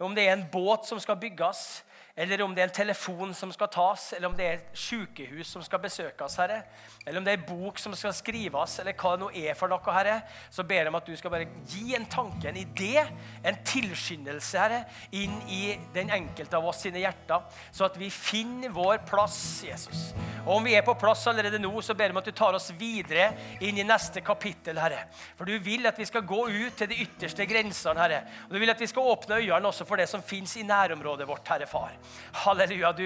Om 0.02 0.16
det 0.16 0.26
er 0.26 0.34
en 0.34 0.48
båt 0.52 0.88
som 0.90 1.00
skal 1.00 1.20
bygges, 1.22 1.84
eller 2.16 2.44
om 2.46 2.52
det 2.54 2.62
er 2.62 2.68
en 2.70 2.76
telefon 2.76 3.32
som 3.34 3.50
skal 3.54 3.72
tas, 3.74 4.12
eller 4.14 4.30
om 4.30 4.36
det 4.38 4.46
er 4.46 4.60
et 4.60 4.76
sykehus 4.78 5.50
som 5.50 5.64
skal 5.66 5.82
besøkes, 5.82 6.36
Herre, 6.38 6.60
eller 7.08 7.18
om 7.20 7.26
det 7.26 7.34
er 7.34 7.40
en 7.40 7.48
bok 7.48 7.80
som 7.82 7.96
skal 7.98 8.14
skrives, 8.14 8.76
eller 8.80 8.94
hva 8.94 9.16
det 9.16 9.24
nå 9.24 9.30
er 9.34 9.58
for 9.58 9.72
noe, 9.72 9.96
Herre, 9.96 10.20
så 10.54 10.66
ber 10.68 10.84
jeg 10.84 10.92
om 10.92 11.00
at 11.00 11.10
du 11.10 11.16
skal 11.18 11.34
bare 11.34 11.48
gi 11.72 11.96
en 11.98 12.06
tanke, 12.06 12.52
en 12.52 12.60
idé, 12.62 13.02
en 13.42 13.58
tilskyndelse, 13.66 14.62
Herre, 14.62 14.84
inn 15.10 15.34
i 15.50 15.64
den 15.96 16.14
enkelte 16.14 16.60
av 16.60 16.68
oss 16.70 16.84
sine 16.86 17.02
hjerter, 17.02 17.50
så 17.74 17.88
at 17.90 17.98
vi 17.98 18.12
finner 18.14 18.70
vår 18.78 19.02
plass, 19.10 19.42
Jesus. 19.66 20.12
Og 20.44 20.60
om 20.60 20.70
vi 20.70 20.78
er 20.78 20.86
på 20.86 20.94
plass 21.00 21.26
allerede 21.32 21.58
nå, 21.64 21.74
så 21.82 21.98
ber 21.98 22.12
jeg 22.12 22.14
om 22.14 22.22
at 22.22 22.30
du 22.30 22.36
tar 22.38 22.54
oss 22.54 22.70
videre 22.78 23.32
inn 23.64 23.82
i 23.82 23.88
neste 23.88 24.22
kapittel, 24.22 24.78
Herre. 24.78 25.08
For 25.40 25.50
du 25.50 25.58
vil 25.66 25.90
at 25.90 25.98
vi 25.98 26.06
skal 26.06 26.28
gå 26.30 26.46
ut 26.52 26.78
til 26.78 26.94
de 26.94 27.02
ytterste 27.08 27.50
grensene, 27.50 28.06
Herre. 28.06 28.22
Og 28.46 28.54
du 28.54 28.62
vil 28.62 28.74
at 28.76 28.86
vi 28.86 28.92
skal 28.92 29.10
åpne 29.16 29.42
øynene 29.42 29.72
også 29.72 29.88
for 29.90 29.98
det 29.98 30.10
som 30.12 30.22
fins 30.22 30.54
i 30.60 30.68
nærområdet 30.68 31.26
vårt, 31.30 31.48
Herre 31.50 31.70
Far. 31.70 31.96
Halleluja. 32.44 32.94
Du, 32.98 33.06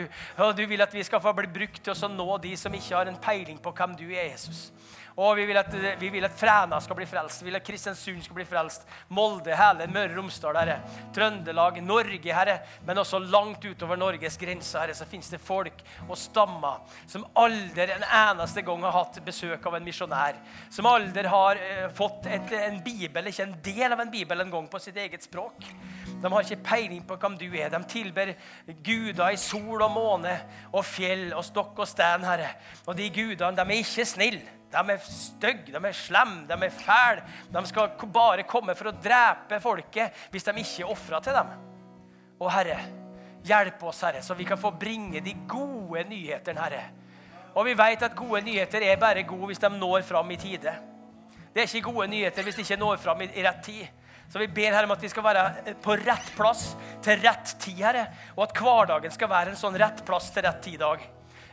du 0.57 0.63
vil 0.65 0.83
at 0.83 0.93
vi 0.93 1.03
skal 1.03 1.23
få 1.23 1.33
bli 1.37 1.49
brukt 1.59 1.83
til 1.83 1.93
å 1.93 2.11
nå 2.11 2.29
de 2.43 2.55
som 2.59 2.73
ikke 2.73 2.95
har 2.95 3.11
en 3.11 3.21
peiling 3.21 3.59
på 3.61 3.73
hvem 3.75 3.95
du 3.99 4.07
er, 4.09 4.31
Jesus. 4.31 4.67
Og 5.17 5.33
vi 5.39 5.47
vil, 5.49 5.57
at, 5.57 5.71
vi 5.97 6.11
vil 6.13 6.25
at 6.27 6.33
Fræna 6.37 6.77
skal 6.81 6.99
bli 6.99 7.05
frelst, 7.09 7.41
vi 7.41 7.49
vil 7.49 7.57
at 7.57 7.65
Kristiansund 7.65 8.21
skal 8.21 8.37
bli 8.37 8.43
frelst. 8.45 8.83
Molde, 9.17 9.49
hele 9.57 9.87
Møre 9.89 10.11
og 10.11 10.19
Romsdal, 10.19 10.59
herre. 10.59 10.75
Trøndelag, 11.15 11.79
Norge, 11.81 12.35
herre. 12.37 12.59
Men 12.85 13.01
også 13.01 13.23
langt 13.23 13.65
utover 13.65 13.97
Norges 13.97 14.37
grenser, 14.37 14.83
herre, 14.83 14.93
så 14.93 15.09
finnes 15.09 15.31
det 15.33 15.41
folk 15.41 15.81
og 16.05 16.13
stammer 16.21 16.85
som 17.09 17.25
aldri 17.33 17.87
en 17.95 18.05
eneste 18.05 18.61
gang 18.67 18.85
har 18.85 18.93
hatt 18.93 19.17
besøk 19.25 19.65
av 19.65 19.79
en 19.79 19.89
misjonær. 19.89 20.37
Som 20.69 20.85
aldri 20.91 21.25
har 21.33 21.63
eh, 21.65 21.87
fått 21.97 22.29
et, 22.29 22.53
en 22.61 22.77
bibel, 22.85 23.31
ikke 23.33 23.49
en 23.49 23.57
del 23.65 23.97
av 23.97 24.05
en 24.05 24.13
bibel 24.13 24.45
en 24.45 24.53
gang 24.53 24.69
på 24.69 24.85
sitt 24.85 25.01
eget 25.01 25.25
språk. 25.25 25.65
De 26.21 26.31
har 26.31 26.41
ikke 26.41 26.63
peiling 26.65 27.03
på 27.07 27.15
hvem 27.21 27.37
du 27.37 27.47
er. 27.53 27.69
De 27.69 27.79
tilber 27.89 28.33
guder 28.85 29.33
i 29.33 29.39
sol 29.39 29.81
og 29.85 29.91
måne 29.93 30.33
og 30.71 30.85
fjell 30.85 31.29
og 31.37 31.45
stokk 31.45 31.83
og 31.83 31.89
stein, 31.89 32.25
Herre. 32.25 32.49
Og 32.87 32.97
de 32.97 33.09
gudene, 33.13 33.53
de 33.57 33.65
er 33.65 33.81
ikke 33.81 34.05
snille. 34.05 34.53
De 34.71 34.77
er 34.91 35.03
stygge, 35.07 35.71
de 35.71 35.79
er 35.79 35.95
slemme, 35.95 36.43
de 36.49 36.53
er 36.53 36.73
fæle. 36.73 37.23
De 37.53 37.65
skal 37.69 38.09
bare 38.13 38.43
komme 38.49 38.75
for 38.75 38.89
å 38.89 38.95
drepe 38.97 39.61
folket 39.63 40.25
hvis 40.33 40.47
de 40.47 40.55
ikke 40.63 40.89
ofrer 40.91 41.23
til 41.23 41.37
dem. 41.37 41.53
Og 42.41 42.51
Herre, 42.53 42.81
hjelp 43.47 43.83
oss, 43.87 44.01
Herre, 44.05 44.21
så 44.25 44.35
vi 44.37 44.45
kan 44.45 44.59
få 44.59 44.73
bringe 44.75 45.21
de 45.23 45.33
gode 45.47 46.03
nyhetene, 46.09 46.65
Herre. 46.65 46.83
Og 47.57 47.65
vi 47.65 47.77
vet 47.77 48.03
at 48.05 48.17
gode 48.17 48.43
nyheter 48.45 48.83
er 48.85 48.99
bare 49.01 49.23
gode 49.25 49.49
hvis 49.49 49.61
de 49.61 49.69
når 49.73 50.03
fram 50.05 50.31
i 50.31 50.37
tide. 50.37 50.73
Det 51.53 51.63
er 51.63 51.69
ikke 51.71 51.89
gode 51.89 52.09
nyheter 52.11 52.45
hvis 52.45 52.59
de 52.59 52.65
ikke 52.67 52.77
når 52.77 52.99
fram 53.01 53.23
i 53.25 53.31
rett 53.45 53.63
tid. 53.65 53.87
Så 54.27 54.39
vi 54.41 54.47
ber 54.51 54.73
Herre 54.75 54.87
om 54.89 54.95
at 54.95 55.03
vi 55.03 55.09
skal 55.11 55.23
være 55.23 55.75
på 55.83 55.95
rett 56.01 56.31
plass 56.35 56.69
til 57.03 57.21
rett 57.23 57.53
tid, 57.63 57.79
Herre. 57.79 58.07
Og 58.35 58.43
at 58.47 58.57
hverdagen 58.59 59.13
skal 59.13 59.31
være 59.31 59.53
en 59.53 59.59
sånn 59.59 59.77
rett 59.79 60.03
plass 60.07 60.29
til 60.35 60.43
rett 60.45 60.59
tid-dag. 60.65 61.05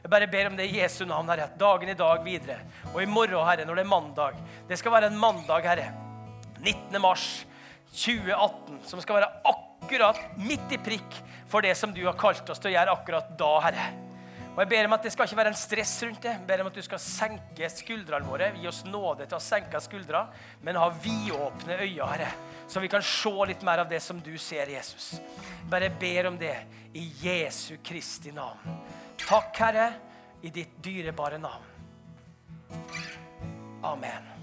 Jeg 0.05 0.13
bare 0.13 0.29
ber 0.29 0.51
om 0.51 0.57
det 0.59 0.67
i 0.69 0.81
Jesu 0.83 1.05
navn, 1.09 1.31
Herre. 1.33 1.47
Dagen 1.57 1.89
i 1.89 1.97
dag 1.97 2.25
videre. 2.27 2.59
Og 2.93 3.01
i 3.01 3.09
morgen, 3.09 3.39
Herre, 3.47 3.65
når 3.65 3.79
det 3.79 3.85
er 3.87 3.93
mandag. 3.93 4.41
Det 4.69 4.77
skal 4.81 4.93
være 4.93 5.09
en 5.13 5.21
mandag, 5.21 5.65
Herre. 5.65 5.87
19. 6.61 6.99
mars 7.01 7.29
2018, 7.95 8.83
som 8.91 9.01
skal 9.01 9.21
være 9.21 9.31
akkurat 9.49 10.19
midt 10.41 10.75
i 10.75 10.81
prikk 10.83 11.21
for 11.49 11.65
det 11.65 11.77
som 11.79 11.93
du 11.95 12.03
har 12.05 12.19
kalt 12.19 12.49
oss 12.51 12.61
til 12.61 12.73
å 12.73 12.75
gjøre 12.75 12.97
akkurat 12.99 13.31
da, 13.39 13.53
Herre. 13.69 13.87
Og 14.55 14.61
Jeg 14.63 14.71
ber 14.71 14.87
om 14.87 14.95
at 14.95 15.07
det 15.07 15.11
skal 15.11 15.27
ikke 15.27 15.39
være 15.41 15.51
en 15.51 15.59
stress 15.59 15.93
rundt 16.05 16.23
det. 16.23 16.35
Jeg 16.37 16.47
ber 16.47 16.61
om 16.63 16.69
at 16.71 16.77
du 16.79 16.83
skal 16.87 17.01
senke 17.03 17.71
skuldrene 17.73 18.29
våre. 18.29 18.53
Gi 18.55 18.69
oss 18.71 18.85
nåde 18.87 19.27
til 19.27 19.39
å 19.39 19.43
senke 19.43 19.81
skuldra, 19.83 20.27
men 20.63 20.79
ha 20.79 20.91
vidåpne 20.95 21.81
øyne, 21.81 22.11
Herre. 22.13 22.29
Så 22.67 22.81
vi 22.81 22.89
kan 22.89 23.03
se 23.03 23.33
litt 23.47 23.63
mer 23.63 23.79
av 23.79 23.89
det 23.89 24.01
som 24.01 24.21
du 24.21 24.33
ser, 24.39 24.67
Jesus. 24.67 25.15
Bare 25.71 25.91
ber 26.01 26.27
om 26.27 26.39
det 26.39 26.57
i 26.93 27.05
Jesu 27.21 27.77
Kristi 27.83 28.33
navn. 28.33 28.79
Takk, 29.27 29.57
Herre, 29.59 29.93
i 30.43 30.51
ditt 30.51 30.77
dyrebare 30.83 31.39
navn. 31.39 31.65
Amen. 33.83 34.34